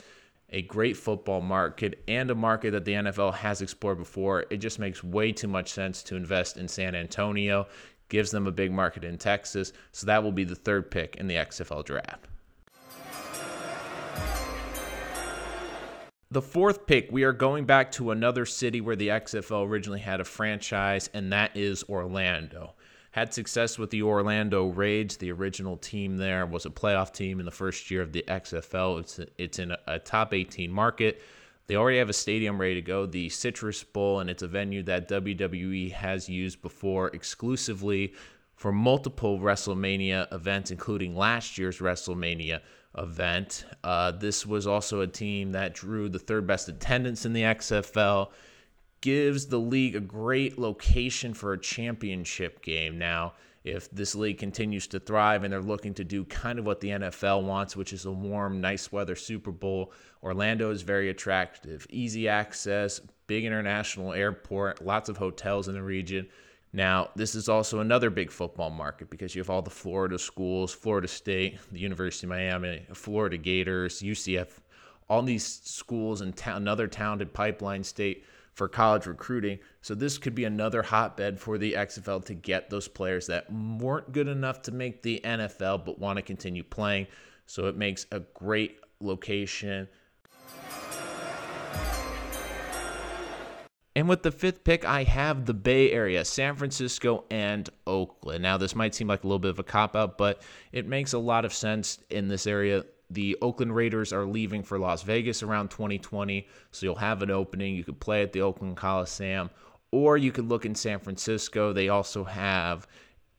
[0.49, 4.45] a great football market and a market that the NFL has explored before.
[4.51, 7.67] It just makes way too much sense to invest in San Antonio,
[8.13, 9.73] gives them a big market in Texas.
[9.91, 12.27] So that will be the third pick in the XFL draft.
[16.29, 20.19] The fourth pick, we are going back to another city where the XFL originally had
[20.19, 22.75] a franchise, and that is Orlando
[23.13, 25.19] had success with the Orlando Rage.
[25.19, 28.99] The original team there was a playoff team in the first year of the XFL.
[28.99, 31.21] It's it's in a, a top 18 market.
[31.67, 34.83] They already have a stadium ready to go, the Citrus Bowl, and it's a venue
[34.83, 38.13] that WWE has used before exclusively
[38.55, 42.59] for multiple WrestleMania events, including last year's WrestleMania
[42.97, 43.65] event.
[43.83, 48.29] Uh, this was also a team that drew the third best attendance in the XFL
[49.01, 52.97] gives the league a great location for a championship game.
[52.97, 56.79] Now, if this league continues to thrive and they're looking to do kind of what
[56.79, 59.91] the NFL wants, which is a warm, nice weather Super Bowl,
[60.23, 61.85] Orlando is very attractive.
[61.89, 66.27] Easy access, big international airport, lots of hotels in the region.
[66.71, 70.73] Now, this is also another big football market because you have all the Florida schools,
[70.73, 74.59] Florida State, the University of Miami, Florida Gators, UCF,
[75.07, 79.59] all these schools and another talented pipeline state for college recruiting.
[79.81, 84.11] So this could be another hotbed for the XFL to get those players that weren't
[84.11, 87.07] good enough to make the NFL but want to continue playing.
[87.45, 89.87] So it makes a great location.
[93.95, 98.41] And with the fifth pick, I have the Bay Area, San Francisco and Oakland.
[98.41, 101.13] Now, this might seem like a little bit of a cop out, but it makes
[101.13, 105.43] a lot of sense in this area the Oakland Raiders are leaving for Las Vegas
[105.43, 107.75] around 2020, so you'll have an opening.
[107.75, 109.51] You could play at the Oakland Coliseum,
[109.91, 111.73] or you could look in San Francisco.
[111.73, 112.87] They also have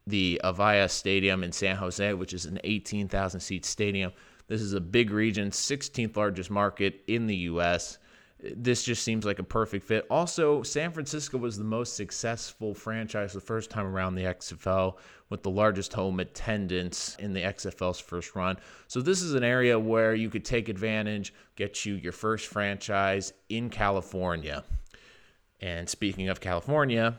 [0.06, 4.12] the Avaya Stadium in San Jose, which is an 18,000 seat stadium.
[4.46, 7.98] This is a big region, 16th largest market in the U.S
[8.56, 10.06] this just seems like a perfect fit.
[10.10, 14.98] Also, San Francisco was the most successful franchise the first time around the XFL
[15.30, 18.58] with the largest home attendance in the XFL's first run.
[18.86, 23.32] So, this is an area where you could take advantage, get you your first franchise
[23.48, 24.64] in California.
[25.60, 27.16] And speaking of California,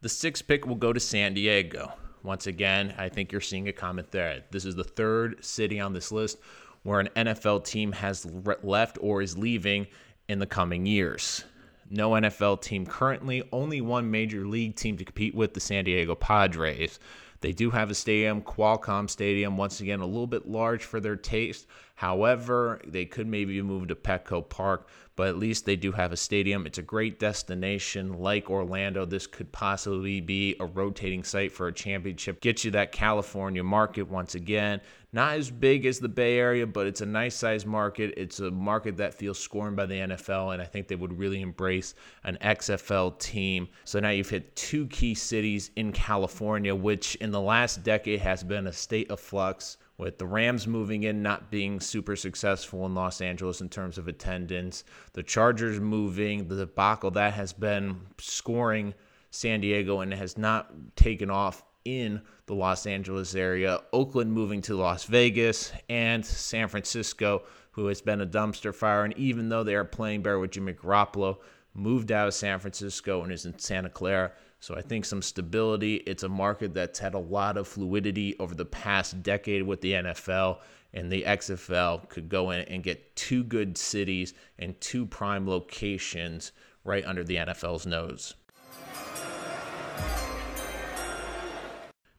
[0.00, 1.92] the sixth pick will go to San Diego.
[2.22, 4.44] Once again, I think you're seeing a comment there.
[4.50, 6.38] This is the third city on this list
[6.86, 8.24] where an NFL team has
[8.62, 9.88] left or is leaving
[10.28, 11.44] in the coming years.
[11.90, 16.14] No NFL team currently, only one major league team to compete with the San Diego
[16.14, 17.00] Padres.
[17.40, 21.16] They do have a stadium, Qualcomm Stadium, once again a little bit large for their
[21.16, 21.66] taste.
[21.96, 26.16] However, they could maybe move to Petco Park, but at least they do have a
[26.16, 26.66] stadium.
[26.66, 29.06] It's a great destination like Orlando.
[29.06, 32.42] This could possibly be a rotating site for a championship.
[32.42, 34.82] Get you that California market once again.
[35.14, 38.12] Not as big as the Bay Area, but it's a nice size market.
[38.18, 41.40] It's a market that feels scorned by the NFL, and I think they would really
[41.40, 41.94] embrace
[42.24, 43.68] an XFL team.
[43.84, 48.42] So now you've hit two key cities in California, which in the last decade has
[48.42, 52.94] been a state of flux with the Rams moving in not being super successful in
[52.94, 54.84] Los Angeles in terms of attendance,
[55.14, 58.94] the Chargers moving, the debacle that has been scoring
[59.30, 64.74] San Diego and has not taken off in the Los Angeles area, Oakland moving to
[64.74, 69.04] Las Vegas, and San Francisco, who has been a dumpster fire.
[69.04, 71.38] And even though they are playing better with Jimmy Garoppolo,
[71.74, 74.32] moved out of San Francisco and is in Santa Clara.
[74.66, 75.98] So I think some stability.
[76.08, 79.92] It's a market that's had a lot of fluidity over the past decade with the
[79.92, 80.58] NFL,
[80.92, 86.50] and the XFL could go in and get two good cities and two prime locations
[86.82, 88.34] right under the NFL's nose.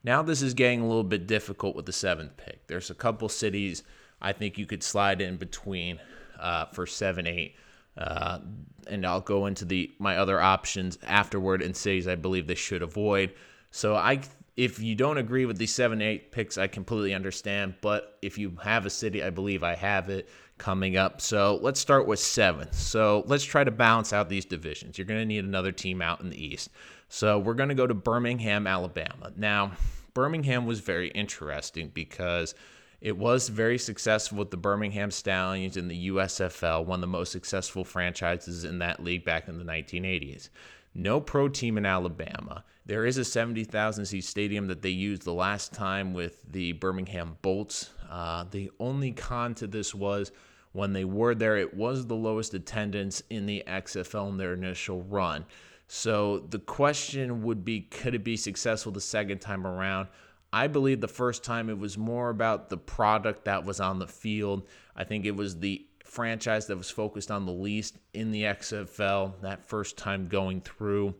[0.05, 2.65] Now this is getting a little bit difficult with the seventh pick.
[2.67, 3.83] There's a couple cities
[4.21, 5.99] I think you could slide in between
[6.39, 7.55] uh, for seven, eight.
[7.97, 8.39] Uh,
[8.87, 12.81] and I'll go into the my other options afterward and cities I believe they should
[12.81, 13.33] avoid.
[13.71, 14.21] So I,
[14.55, 17.75] if you don't agree with the seven, eight picks, I completely understand.
[17.81, 21.21] But if you have a city, I believe I have it coming up.
[21.21, 22.71] So let's start with 7.
[22.71, 24.97] So let's try to balance out these divisions.
[24.97, 26.69] You're going to need another team out in the East.
[27.09, 29.31] So we're going to go to Birmingham, Alabama.
[29.35, 29.73] Now,
[30.13, 32.55] Birmingham was very interesting because
[32.99, 37.31] it was very successful with the Birmingham Stallions in the USFL, one of the most
[37.31, 40.49] successful franchises in that league back in the 1980s.
[40.95, 42.63] No pro team in Alabama.
[42.87, 47.37] There is a 70,000 seat stadium that they used the last time with the Birmingham
[47.41, 47.91] Bolts.
[48.09, 50.31] Uh, the only con to this was
[50.71, 55.03] when they were there, it was the lowest attendance in the XFL in their initial
[55.03, 55.45] run.
[55.87, 60.07] So the question would be could it be successful the second time around?
[60.51, 64.07] I believe the first time it was more about the product that was on the
[64.07, 64.67] field.
[64.95, 69.41] I think it was the franchise that was focused on the least in the XFL
[69.41, 71.15] that first time going through.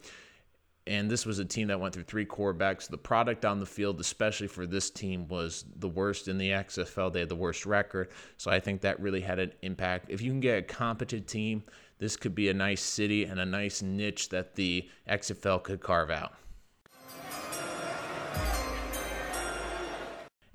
[0.88, 2.88] And this was a team that went through three quarterbacks.
[2.88, 7.11] The product on the field, especially for this team, was the worst in the XFL.
[7.11, 8.09] They had the worst record.
[8.38, 10.09] So I think that really had an impact.
[10.09, 11.63] If you can get a competent team
[11.99, 16.11] this could be a nice city and a nice niche that the XFL could carve
[16.11, 16.34] out.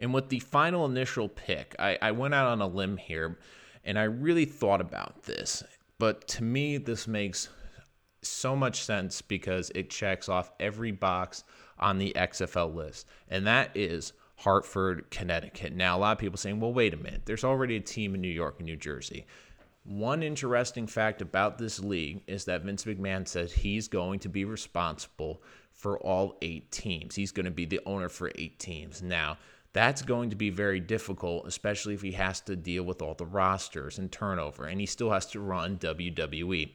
[0.02, 3.38] And with the final initial pick, I, I went out on a limb here
[3.84, 5.62] and I really thought about this.
[5.98, 7.48] But to me, this makes
[8.22, 11.44] so much sense because it checks off every box
[11.78, 15.72] on the XFL list, and that is Hartford, Connecticut.
[15.72, 18.20] Now, a lot of people saying, well, wait a minute, there's already a team in
[18.20, 19.26] New York and New Jersey.
[19.84, 24.44] One interesting fact about this league is that Vince McMahon said he's going to be
[24.44, 25.42] responsible
[25.72, 27.16] for all eight teams.
[27.16, 29.02] He's going to be the owner for eight teams.
[29.02, 29.38] Now,
[29.72, 33.26] that's going to be very difficult, especially if he has to deal with all the
[33.26, 36.70] rosters and turnover, and he still has to run WWE.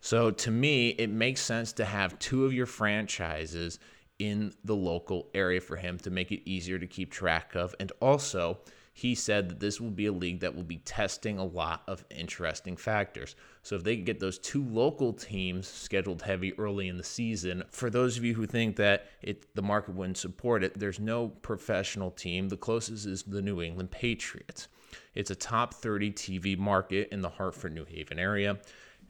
[0.00, 3.78] So, to me, it makes sense to have two of your franchises
[4.18, 7.74] in the local area for him to make it easier to keep track of.
[7.78, 8.58] And also,
[8.94, 12.04] he said that this will be a league that will be testing a lot of
[12.10, 13.34] interesting factors.
[13.62, 17.88] So if they get those two local teams scheduled heavy early in the season, for
[17.88, 22.10] those of you who think that it the market wouldn't support it, there's no professional
[22.10, 22.48] team.
[22.48, 24.68] The closest is the New England Patriots.
[25.14, 28.58] It's a top 30 TV market in the Hartford, New Haven area.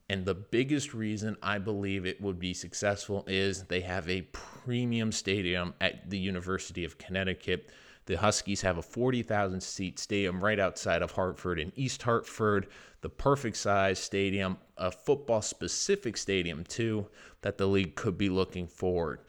[0.08, 5.10] And the biggest reason I believe it would be successful is they have a premium
[5.10, 7.70] stadium at the University of Connecticut
[8.06, 12.66] the Huskies have a 40,000 seat stadium right outside of Hartford in East Hartford,
[13.00, 17.06] the perfect size stadium, a football specific stadium too
[17.42, 19.20] that the league could be looking forward.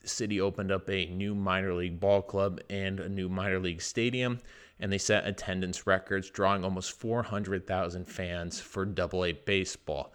[0.00, 3.82] The city opened up a new minor league ball club and a new minor league
[3.82, 4.40] stadium,
[4.80, 10.12] and they set attendance records, drawing almost 400,000 fans for Double A baseball.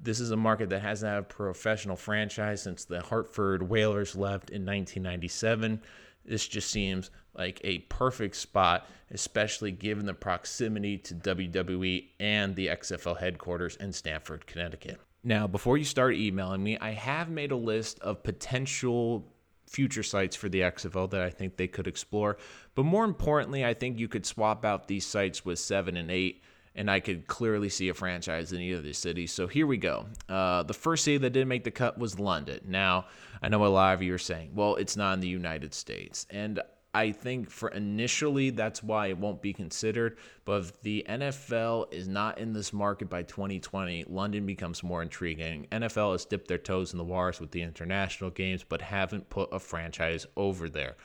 [0.00, 4.50] This is a market that hasn't had a professional franchise since the Hartford Whalers left
[4.50, 5.82] in 1997.
[6.24, 12.66] This just seems like a perfect spot, especially given the proximity to WWE and the
[12.66, 15.00] XFL headquarters in Stamford, Connecticut.
[15.24, 19.32] Now, before you start emailing me, I have made a list of potential
[19.66, 22.38] future sites for the XFL that I think they could explore.
[22.74, 26.42] But more importantly, I think you could swap out these sites with 7 and 8
[26.74, 29.32] and I could clearly see a franchise in either of these cities.
[29.32, 30.06] So here we go.
[30.28, 32.60] Uh, the first city that didn't make the cut was London.
[32.68, 33.06] Now,
[33.42, 36.24] I know a lot of you are saying, well, it's not in the United States.
[36.30, 36.60] And
[36.94, 40.16] I think for initially that's why it won't be considered.
[40.44, 45.66] But if the NFL is not in this market by 2020, London becomes more intriguing.
[45.70, 49.52] NFL has dipped their toes in the waters with the international games, but haven't put
[49.52, 50.96] a franchise over there.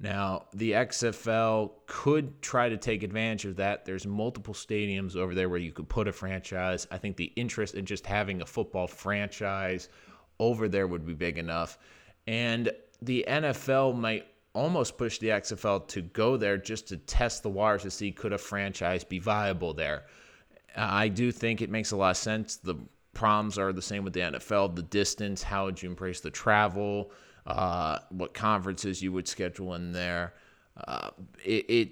[0.00, 3.84] Now, the XFL could try to take advantage of that.
[3.84, 6.86] There's multiple stadiums over there where you could put a franchise.
[6.90, 9.88] I think the interest in just having a football franchise
[10.38, 11.78] over there would be big enough.
[12.28, 12.70] And
[13.02, 14.26] the NFL might
[14.58, 18.32] almost pushed the XFL to go there just to test the waters to see could
[18.32, 20.04] a franchise be viable there.
[20.76, 22.56] I do think it makes a lot of sense.
[22.56, 22.76] The
[23.14, 27.10] problems are the same with the NFL the distance, how would you embrace the travel?
[27.48, 30.34] uh, what conferences you would schedule in there.
[30.86, 31.10] Uh,
[31.44, 31.88] it, it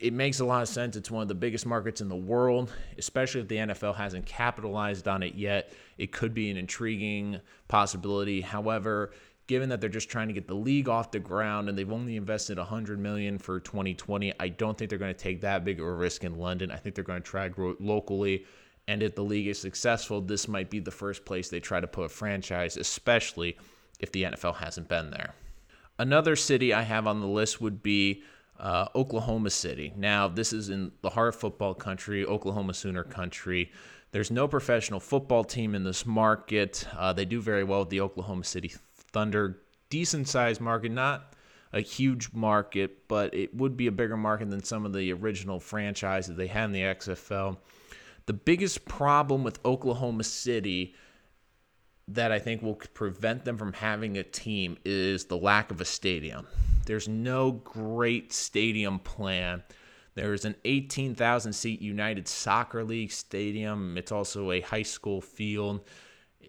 [0.00, 0.96] it makes a lot of sense.
[0.96, 5.06] It's one of the biggest markets in the world, especially if the NFL hasn't capitalized
[5.06, 5.72] on it yet.
[5.96, 8.40] It could be an intriguing possibility.
[8.40, 9.12] However,
[9.46, 12.16] given that they're just trying to get the league off the ground and they've only
[12.16, 15.86] invested 100 million for 2020, I don't think they're going to take that big of
[15.86, 16.70] a risk in London.
[16.70, 18.46] I think they're going to try grow locally.
[18.88, 21.86] And if the league is successful, this might be the first place they try to
[21.86, 23.56] put a franchise, especially
[24.00, 25.34] if the NFL hasn't been there.
[25.98, 28.22] Another city I have on the list would be
[28.58, 29.92] uh, Oklahoma City.
[29.96, 33.72] Now, this is in the heart of football country, Oklahoma Sooner country.
[34.12, 36.86] There's no professional football team in this market.
[36.96, 38.72] Uh, they do very well with the Oklahoma City
[39.14, 39.60] Thunder.
[39.88, 41.32] Decent sized market, not
[41.72, 45.60] a huge market, but it would be a bigger market than some of the original
[45.60, 47.56] franchises they had in the XFL.
[48.26, 50.94] The biggest problem with Oklahoma City
[52.08, 55.84] that I think will prevent them from having a team is the lack of a
[55.84, 56.46] stadium.
[56.86, 59.62] There's no great stadium plan.
[60.14, 63.96] There's an 18,000 seat United Soccer League stadium.
[63.96, 65.80] It's also a high school field.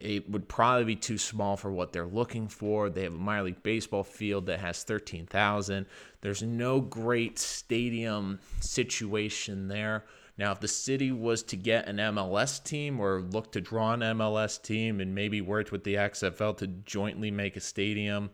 [0.01, 2.89] It would probably be too small for what they're looking for.
[2.89, 5.85] They have a minor league baseball field that has 13,000.
[6.21, 10.05] There's no great stadium situation there.
[10.37, 14.01] Now, if the city was to get an MLS team or look to draw an
[14.01, 18.31] MLS team and maybe work with the XFL to jointly make a stadium,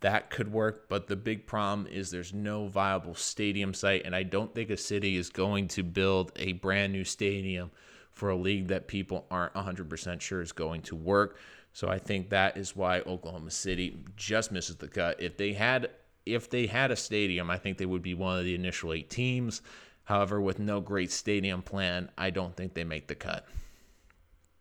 [0.00, 0.88] that could work.
[0.88, 4.76] But the big problem is there's no viable stadium site, and I don't think a
[4.76, 7.70] city is going to build a brand new stadium
[8.14, 11.36] for a league that people aren't 100% sure is going to work.
[11.72, 15.20] So I think that is why Oklahoma City just misses the cut.
[15.20, 15.90] If they had
[16.26, 19.10] if they had a stadium, I think they would be one of the initial 8
[19.10, 19.60] teams.
[20.04, 23.46] However, with no great stadium plan, I don't think they make the cut.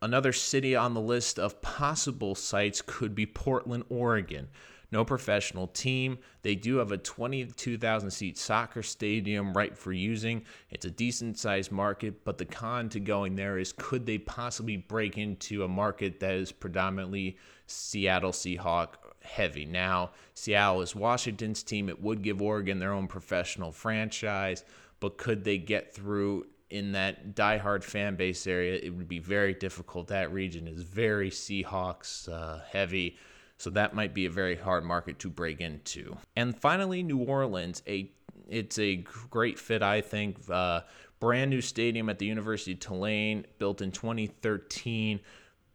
[0.01, 4.49] Another city on the list of possible sites could be Portland, Oregon.
[4.94, 6.20] No professional team.
[6.44, 10.46] They do have a 22,000 seat soccer stadium right for using.
[10.70, 14.78] It's a decent sized market, but the con to going there is could they possibly
[14.78, 17.38] break into a market that is predominantly
[17.68, 18.89] Seattle Seahawk
[19.22, 19.66] heavy?
[19.66, 21.89] Now, Seattle is Washington's team.
[21.89, 24.64] It would give Oregon their own professional franchise
[25.04, 28.80] but could they get through in that diehard fan base area?
[28.82, 30.08] It would be very difficult.
[30.08, 33.18] That region is very Seahawks uh, heavy,
[33.58, 36.18] so that might be a very hard market to break into.
[36.36, 38.12] And finally, New Orleans, a
[38.49, 38.97] it's a
[39.30, 40.38] great fit, I think.
[40.49, 40.82] Uh,
[41.20, 45.22] brand new stadium at the University of Tulane, built in 2013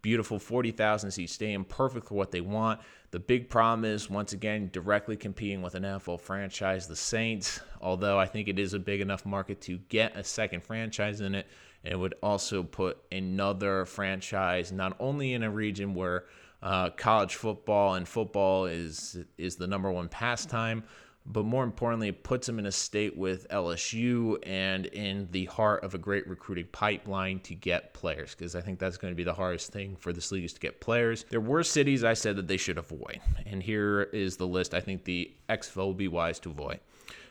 [0.02, 2.80] beautiful 40,000 seat stadium, perfect for what they want.
[3.10, 7.60] The big problem is, once again, directly competing with an NFL franchise, the Saints.
[7.80, 11.34] Although I think it is a big enough market to get a second franchise in
[11.34, 11.46] it,
[11.84, 16.24] it would also put another franchise not only in a region where
[16.62, 20.82] uh, college football and football is is the number one pastime,
[21.30, 25.84] but more importantly, it puts them in a state with LSU and in the heart
[25.84, 29.24] of a great recruiting pipeline to get players, because I think that's going to be
[29.24, 31.26] the hardest thing for this league is to get players.
[31.28, 34.80] There were cities I said that they should avoid, and here is the list I
[34.80, 36.80] think the XFL will be wise to avoid.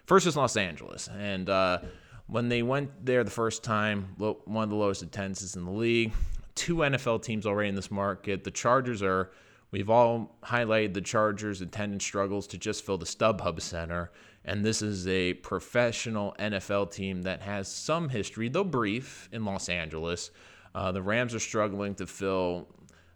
[0.06, 1.80] First is Los Angeles, and uh,
[2.28, 6.14] when they went there the first time, one of the lowest attendances in the league.
[6.58, 8.44] Two NFL teams already in this market.
[8.44, 9.32] The Chargers are
[9.70, 14.12] We've all highlighted the Chargers' attendance struggles to just fill the StubHub Center,
[14.46, 19.68] and this is a professional NFL team that has some history, though brief, in Los
[19.68, 20.32] Angeles.
[20.74, 22.70] Uh, the Rams are struggling to fill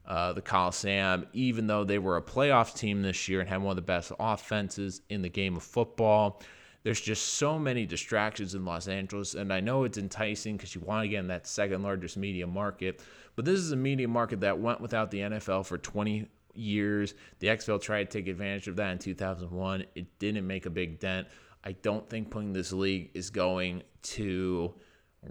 [0.06, 3.72] uh, the Coliseum, even though they were a playoff team this year and had one
[3.72, 6.42] of the best offenses in the game of football.
[6.84, 10.82] There's just so many distractions in Los Angeles, and I know it's enticing because you
[10.82, 13.02] want to get in that second largest media market.
[13.36, 17.14] But this is a media market that went without the NFL for 20 years.
[17.40, 19.86] The XFL tried to take advantage of that in 2001.
[19.96, 21.28] It didn't make a big dent.
[21.64, 24.74] I don't think putting this league is going to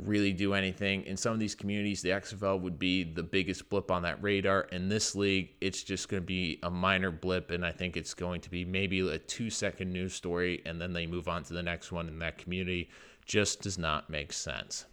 [0.05, 1.03] really do anything.
[1.05, 4.63] In some of these communities, the XFL would be the biggest blip on that radar.
[4.73, 8.15] In this league, it's just going to be a minor blip, and I think it's
[8.15, 11.55] going to be maybe a two second news story, and then they move on to
[11.55, 12.91] the next one in that community.
[13.27, 14.87] Just does not make sense.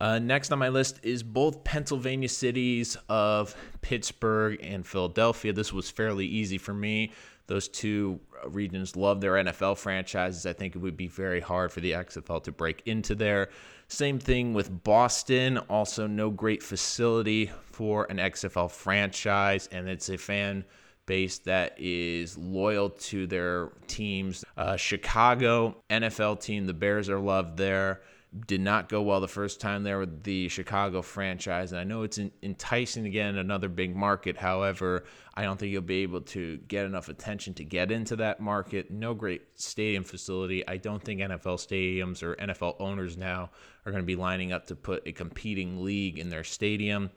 [0.00, 5.52] Uh, next on my list is both Pennsylvania cities of Pittsburgh and Philadelphia.
[5.52, 7.12] This was fairly easy for me.
[7.46, 10.46] Those two regions love their NFL franchises.
[10.46, 13.50] I think it would be very hard for the XFL to break into there.
[13.88, 15.58] Same thing with Boston.
[15.58, 20.64] Also, no great facility for an XFL franchise, and it's a fan
[21.06, 24.44] base that is loyal to their teams.
[24.56, 28.00] Uh, Chicago NFL team, the Bears are loved there.
[28.46, 31.72] Did not go well the first time there with the Chicago franchise.
[31.72, 34.36] And I know it's enticing to get in another big market.
[34.36, 38.40] However, I don't think you'll be able to get enough attention to get into that
[38.40, 38.90] market.
[38.90, 40.66] No great stadium facility.
[40.66, 43.50] I don't think NFL stadiums or NFL owners now
[43.84, 47.10] are going to be lining up to put a competing league in their stadium.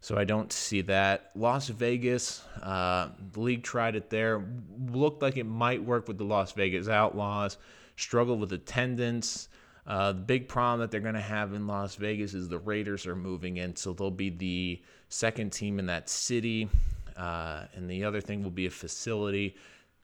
[0.00, 1.30] So I don't see that.
[1.36, 4.44] Las Vegas, uh, the league tried it there.
[4.90, 7.56] Looked like it might work with the Las Vegas Outlaws.
[7.96, 9.48] Struggled with attendance.
[9.86, 13.06] Uh, the big problem that they're going to have in Las Vegas is the Raiders
[13.06, 16.68] are moving in, so they'll be the second team in that city.
[17.16, 19.56] Uh, and the other thing will be a facility.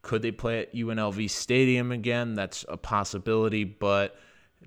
[0.02, 2.34] Could they play at UNLV Stadium again?
[2.34, 4.16] That's a possibility, but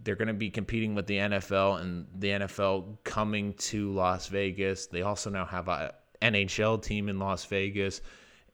[0.03, 4.87] they're going to be competing with the NFL and the NFL coming to Las Vegas.
[4.87, 8.01] They also now have a NHL team in Las Vegas.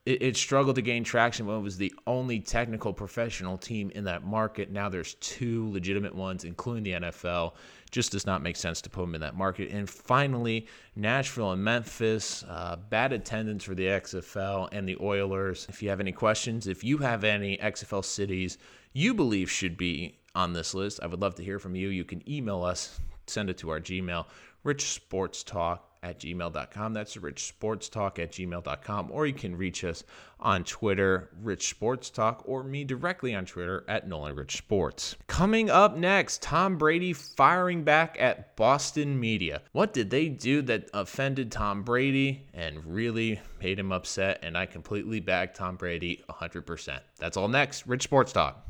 [0.08, 4.06] It, it, struggled to gain traction when it was the only technical professional team in
[4.06, 4.72] that market.
[4.72, 7.54] Now there's two legitimate ones, including the NFL.
[7.92, 9.70] Just does not make sense to put them in that market.
[9.70, 12.44] And finally, Nashville and Memphis.
[12.44, 15.66] Uh, bad attendance for the XFL and the Oilers.
[15.70, 18.58] If you have any questions, if you have any XFL cities
[18.98, 21.00] you believe should be on this list.
[21.04, 21.90] I would love to hear from you.
[21.90, 24.26] You can email us, send it to our Gmail,
[24.66, 26.94] richsportstalk at gmail.com.
[26.94, 29.12] That's Rich Sports Talk at gmail.com.
[29.12, 30.04] Or you can reach us
[30.40, 35.16] on Twitter, Rich Sports Talk, or me directly on Twitter at Nolan Rich Sports.
[35.28, 39.62] Coming up next, Tom Brady firing back at Boston media.
[39.72, 44.40] What did they do that offended Tom Brady and really made him upset?
[44.44, 47.00] And I completely bagged Tom Brady 100%.
[47.18, 47.88] That's all next.
[47.88, 48.67] Rich Sports Talk.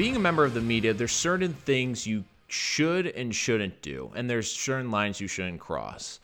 [0.00, 4.30] Being a member of the media, there's certain things you should and shouldn't do, and
[4.30, 6.20] there's certain lines you shouldn't cross.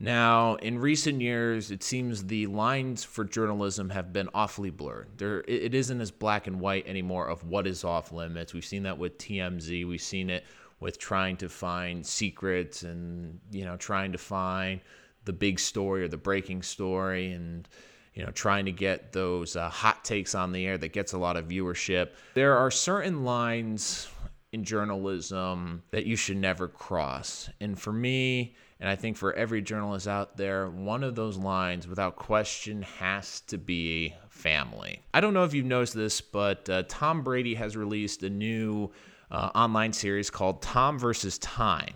[0.00, 5.06] Now, in recent years, it seems the lines for journalism have been awfully blurred.
[5.16, 8.52] There, it isn't as black and white anymore of what is off limits.
[8.52, 9.86] We've seen that with TMZ.
[9.86, 10.42] We've seen it
[10.80, 14.80] with trying to find secrets and you know trying to find
[15.24, 17.68] the big story or the breaking story and
[18.14, 21.18] you know, trying to get those uh, hot takes on the air that gets a
[21.18, 22.10] lot of viewership.
[22.34, 24.08] There are certain lines
[24.52, 27.50] in journalism that you should never cross.
[27.60, 31.88] And for me, and I think for every journalist out there, one of those lines,
[31.88, 35.00] without question, has to be family.
[35.12, 38.92] I don't know if you've noticed this, but uh, Tom Brady has released a new
[39.30, 41.94] uh, online series called Tom versus Time.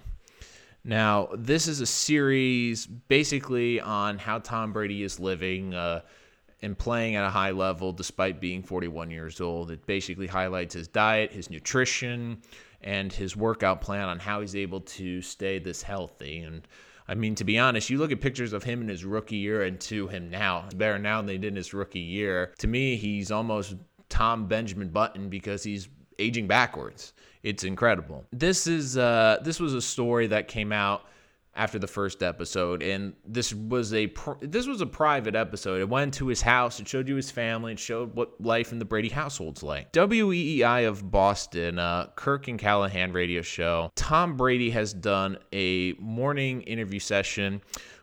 [0.89, 6.01] Now, this is a series basically on how Tom Brady is living uh,
[6.63, 9.71] and playing at a high level despite being 41 years old.
[9.71, 12.41] It basically highlights his diet, his nutrition,
[12.81, 16.39] and his workout plan on how he's able to stay this healthy.
[16.39, 16.67] And
[17.07, 19.65] I mean, to be honest, you look at pictures of him in his rookie year
[19.65, 22.55] and to him now, better now than they did in his rookie year.
[22.61, 23.77] To me, he's almost
[24.09, 27.13] Tom Benjamin Button because he's aging backwards.
[27.43, 28.25] It's incredible.
[28.33, 31.03] This is uh, this was a story that came out
[31.59, 35.81] after the first episode, and this was a pr- this was a private episode.
[35.81, 36.79] It went to his house.
[36.79, 37.73] It showed you his family.
[37.73, 39.93] It showed what life in the Brady household's like.
[39.93, 43.91] WEEI of Boston, uh, Kirk and Callahan radio show.
[43.97, 47.61] Tom Brady has done a morning interview session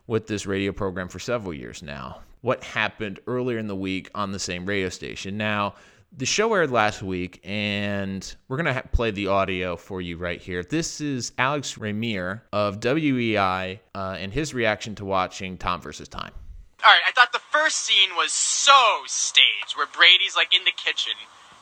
[0.07, 2.21] with this radio program for several years now.
[2.41, 5.38] What happened earlier in the week on the same radio station?
[5.38, 5.75] Now
[6.18, 10.18] the show aired last week, and we're going to ha- play the audio for you
[10.18, 10.63] right here.
[10.63, 16.32] This is Alex Reimer of WEEI uh, and his reaction to watching Tom versus Time.
[16.86, 20.72] All right, I thought the first scene was so staged, where Brady's like in the
[20.72, 21.13] kitchen,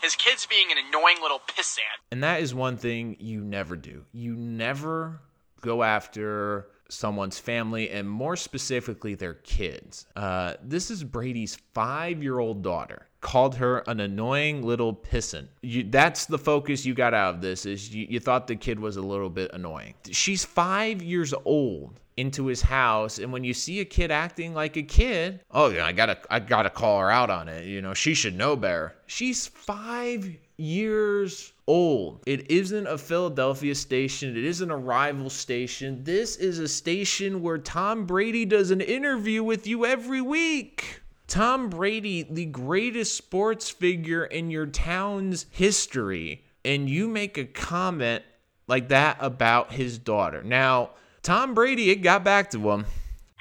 [0.01, 2.01] his kid's being an annoying little pissant.
[2.11, 4.05] And that is one thing you never do.
[4.11, 5.21] You never
[5.61, 10.05] go after someone's family and more specifically their kids.
[10.15, 15.47] Uh, this is Brady's five year old daughter called her an annoying little pissant.
[15.61, 18.79] You, that's the focus you got out of this is you, you thought the kid
[18.79, 19.95] was a little bit annoying.
[20.11, 24.77] She's five years old into his house and when you see a kid acting like
[24.77, 27.91] a kid oh yeah i gotta i gotta call her out on it you know
[27.91, 34.69] she should know better she's five years old it isn't a philadelphia station it isn't
[34.71, 39.85] a rival station this is a station where tom brady does an interview with you
[39.85, 41.03] every week
[41.33, 48.23] Tom Brady, the greatest sports figure in your town's history, and you make a comment
[48.67, 50.43] like that about his daughter.
[50.43, 50.91] Now,
[51.23, 52.85] Tom Brady, it got back to him.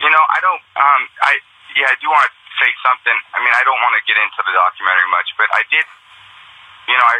[0.00, 1.32] You know, I don't, um, I,
[1.76, 2.32] yeah, I do want to
[2.64, 3.18] say something.
[3.34, 5.86] I mean, I don't want to get into the documentary much, but I did,
[6.88, 7.18] you know, I,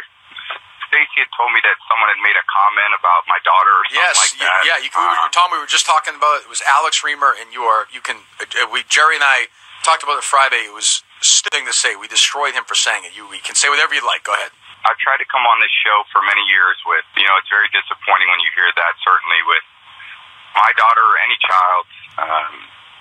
[0.93, 4.05] Stacy had told me that someone had made a comment about my daughter or something
[4.05, 4.61] yes, like that.
[4.69, 6.45] Yeah, you, um, Tom, we were just talking about it.
[6.45, 9.49] It was Alex Reimer, and you are, you can, uh, we, Gerry and I,
[9.89, 10.69] talked about it Friday.
[10.69, 11.97] It was a thing to say.
[11.97, 13.17] We destroyed him for saying it.
[13.17, 14.23] You, you can say whatever you like.
[14.29, 14.53] Go ahead.
[14.85, 17.73] I've tried to come on this show for many years with, you know, it's very
[17.73, 19.65] disappointing when you hear that, certainly with
[20.53, 21.85] my daughter or any child.
[22.21, 22.55] Um,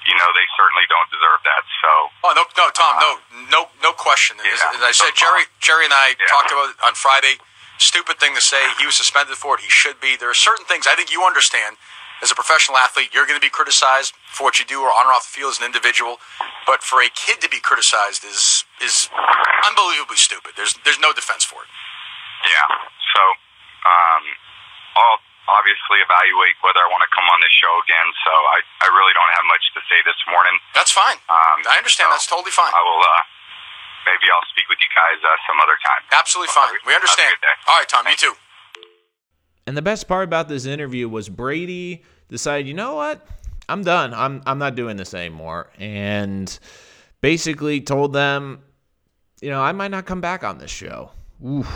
[0.08, 1.62] you know, they certainly don't deserve that.
[1.84, 1.89] So.
[2.26, 3.12] Oh no, no, Tom, no,
[3.52, 4.38] no, no question.
[4.42, 4.78] As, Yeah.
[4.80, 6.30] as I said, Gerry, Gerry and I Yeah.
[6.32, 7.38] talked about it on Friday.
[7.82, 8.62] Stupid thing to say.
[8.78, 9.62] He was suspended for it.
[9.66, 10.14] He should be.
[10.16, 11.78] There are certain things I think you understand.
[12.22, 15.10] As a professional athlete, you're going to be criticized for what you do or on
[15.10, 16.22] or off the field as an individual.
[16.70, 19.10] But for a kid to be criticized is is
[19.66, 20.54] unbelievably stupid.
[20.54, 21.70] There's there's no defense for it.
[22.46, 22.68] Yeah.
[23.18, 23.22] So,
[23.90, 24.24] um,
[25.02, 28.08] I'll obviously evaluate whether I want to come on this show again.
[28.22, 30.54] So I, I really don't have much to say this morning.
[30.78, 31.18] That's fine.
[31.28, 32.14] Um, I understand.
[32.14, 32.70] so That's totally fine.
[32.70, 33.02] I will.
[33.02, 33.22] Uh,
[34.06, 36.02] maybe I'll speak with you guys uh, some other time.
[36.12, 36.70] Absolutely fine.
[36.86, 37.36] We Have a understand.
[37.41, 37.56] good day.
[37.68, 38.06] All right, Tom.
[38.08, 38.34] You too.
[39.68, 43.26] And the best part about this interview was Brady decided, you know what?
[43.70, 44.14] I'm done.
[44.14, 45.70] I'm I'm not doing this anymore.
[45.80, 46.58] And
[47.22, 48.62] basically told them,
[49.41, 51.12] you know, I might not come back on this show.
[51.45, 51.72] Oof.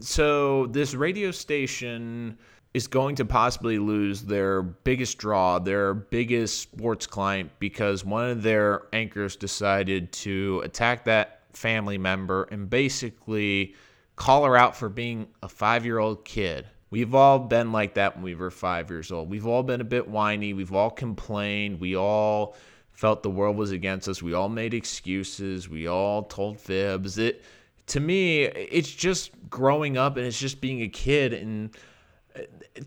[0.00, 2.38] So this radio station
[2.74, 8.42] is going to possibly lose their biggest draw, their biggest sports client, because one of
[8.42, 13.74] their anchors decided to attack that family member and basically
[14.16, 16.66] call her out for being a five year old kid.
[16.90, 19.30] We've all been like that when we were five years old.
[19.30, 20.52] We've all been a bit whiny.
[20.52, 21.80] We've all complained.
[21.80, 22.56] We all
[22.92, 24.22] felt the world was against us.
[24.22, 25.68] We all made excuses.
[25.68, 27.18] We all told fibs.
[27.18, 27.42] It
[27.86, 31.34] to me, it's just growing up and it's just being a kid.
[31.34, 31.70] And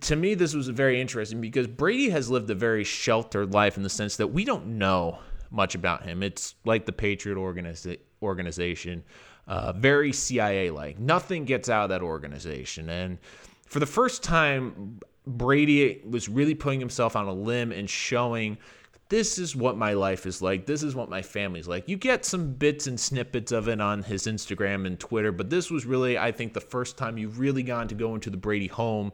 [0.02, 3.84] to me, this was very interesting because Brady has lived a very sheltered life in
[3.84, 5.20] the sense that we don't know
[5.52, 6.24] much about him.
[6.24, 9.04] It's like the Patriot organiza- organization,
[9.48, 11.00] uh, very CIA like.
[11.00, 12.90] Nothing gets out of that organization.
[12.90, 13.18] And
[13.66, 18.58] for the first time, Brady was really putting himself on a limb and showing
[19.10, 20.66] this is what my life is like.
[20.66, 21.88] This is what my family's like.
[21.88, 25.72] You get some bits and snippets of it on his Instagram and Twitter, but this
[25.72, 28.68] was really, I think, the first time you've really gotten to go into the Brady
[28.68, 29.12] home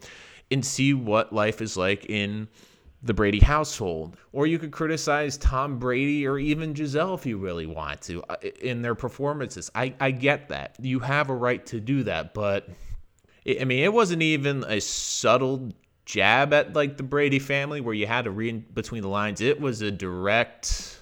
[0.52, 2.48] and see what life is like in
[3.04, 4.18] the Brady household.
[4.32, 8.38] Or you could criticize Tom Brady or even Gisele if you really want to uh,
[8.62, 9.70] in their performances.
[9.76, 10.76] I, I get that.
[10.80, 12.70] You have a right to do that, but
[13.46, 15.70] I mean, it wasn't even a subtle
[16.06, 19.42] jab at like the Brady family where you had to read between the lines.
[19.42, 21.00] It was a direct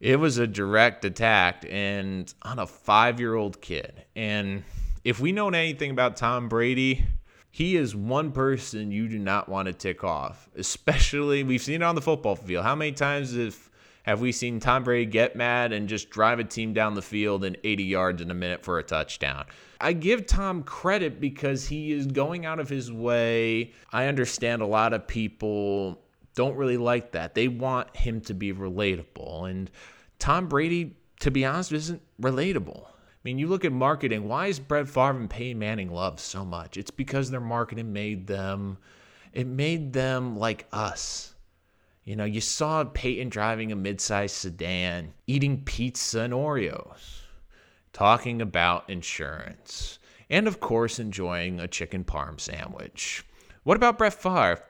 [0.00, 4.04] it was a direct attack and on a 5-year-old kid.
[4.16, 4.64] And
[5.04, 7.06] if we know anything about Tom Brady,
[7.52, 10.48] he is one person you do not want to tick off.
[10.56, 12.64] Especially we've seen it on the football field.
[12.64, 13.70] How many times have
[14.02, 17.44] have we seen Tom Brady get mad and just drive a team down the field
[17.44, 19.44] in 80 yards in a minute for a touchdown?
[19.80, 23.72] I give Tom credit because he is going out of his way.
[23.92, 26.00] I understand a lot of people
[26.34, 27.34] don't really like that.
[27.34, 29.50] They want him to be relatable.
[29.50, 29.70] And
[30.18, 32.86] Tom Brady, to be honest, isn't relatable.
[32.86, 34.26] I mean, you look at marketing.
[34.26, 36.76] Why is Brett Favre and Peyton Manning loved so much?
[36.76, 38.78] It's because their marketing made them,
[39.32, 41.31] it made them like us.
[42.04, 47.20] You know, you saw Peyton driving a mid-sized sedan, eating pizza and Oreos,
[47.92, 53.24] talking about insurance, and of course enjoying a chicken parm sandwich.
[53.62, 54.64] What about Brett Favre?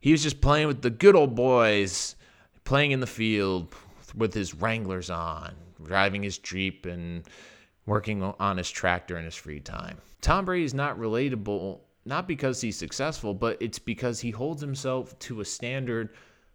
[0.00, 2.16] He was just playing with the good old boys,
[2.64, 3.72] playing in the field
[4.16, 5.54] with his Wranglers on,
[5.84, 7.22] driving his Jeep and
[7.86, 9.98] working on his tractor in his free time.
[10.20, 15.16] Tom Brady is not relatable, not because he's successful, but it's because he holds himself
[15.20, 16.10] to a standard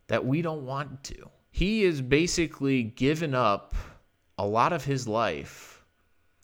[0.07, 1.29] that we don't want to.
[1.51, 3.75] He has basically given up
[4.37, 5.83] a lot of his life,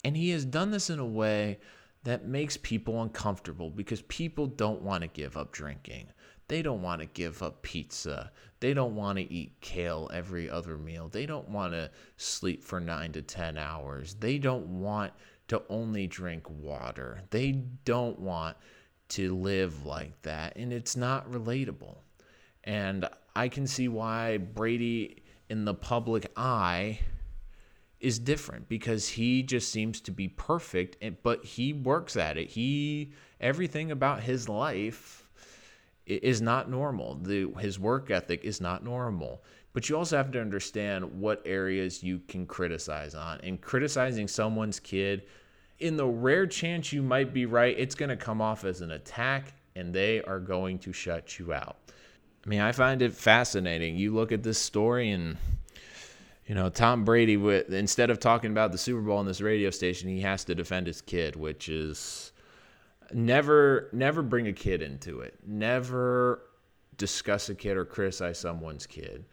[0.04, 1.58] and he has done this in a way
[2.04, 6.08] that makes people uncomfortable because people don't want to give up drinking.
[6.48, 8.30] They don't want to give up pizza.
[8.60, 11.08] They don't want to eat kale every other meal.
[11.08, 14.14] They don't want to sleep for nine to 10 hours.
[14.14, 15.12] They don't want
[15.48, 17.22] to only drink water.
[17.30, 17.52] They
[17.84, 18.56] don't want
[19.10, 20.56] to live like that.
[20.56, 21.96] And it's not relatable.
[22.64, 27.00] And I can see why Brady in the public eye
[28.00, 32.50] is different because he just seems to be perfect and- but he works at it.
[32.50, 35.28] He everything about his life
[36.06, 37.14] is not normal.
[37.16, 39.42] The his work ethic is not normal.
[39.72, 43.40] But you also have to understand what areas you can criticize on.
[43.40, 45.24] And criticizing someone's kid
[45.80, 48.92] in the rare chance you might be right, it's going to come off as an
[48.92, 51.76] attack and they are going to shut you out.
[52.44, 53.96] I mean, I find it fascinating.
[53.96, 55.36] You look at this story and
[56.46, 59.70] you know, Tom Brady with instead of talking about the Super Bowl on this radio
[59.70, 62.32] station, he has to defend his kid, which is
[63.12, 65.38] never never bring a kid into it.
[65.46, 66.42] Never
[66.98, 69.24] discuss a kid or criticize someone's kid.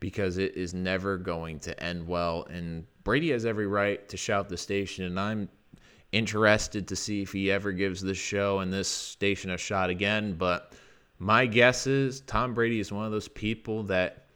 [0.00, 2.46] because it is never going to end well.
[2.50, 5.48] And Brady has every right to shout the station, and I'm
[6.12, 10.34] interested to see if he ever gives this show and this station a shot again.
[10.34, 10.72] But
[11.18, 14.26] my guess is Tom Brady is one of those people that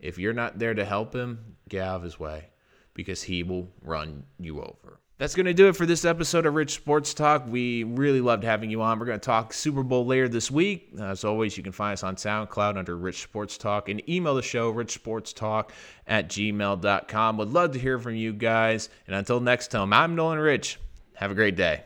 [0.00, 2.48] if you're not there to help him, get out of his way
[2.94, 4.98] because he will run you over.
[5.18, 7.46] That's going to do it for this episode of Rich Sports Talk.
[7.46, 8.98] We really loved having you on.
[8.98, 10.88] We're going to talk Super Bowl later this week.
[10.98, 14.34] Uh, as always, you can find us on SoundCloud under Rich Sports Talk and email
[14.34, 15.70] the show, richsportstalk
[16.08, 17.36] at gmail.com.
[17.36, 18.88] Would love to hear from you guys.
[19.06, 20.80] And until next time, I'm Nolan Rich.
[21.14, 21.84] Have a great day.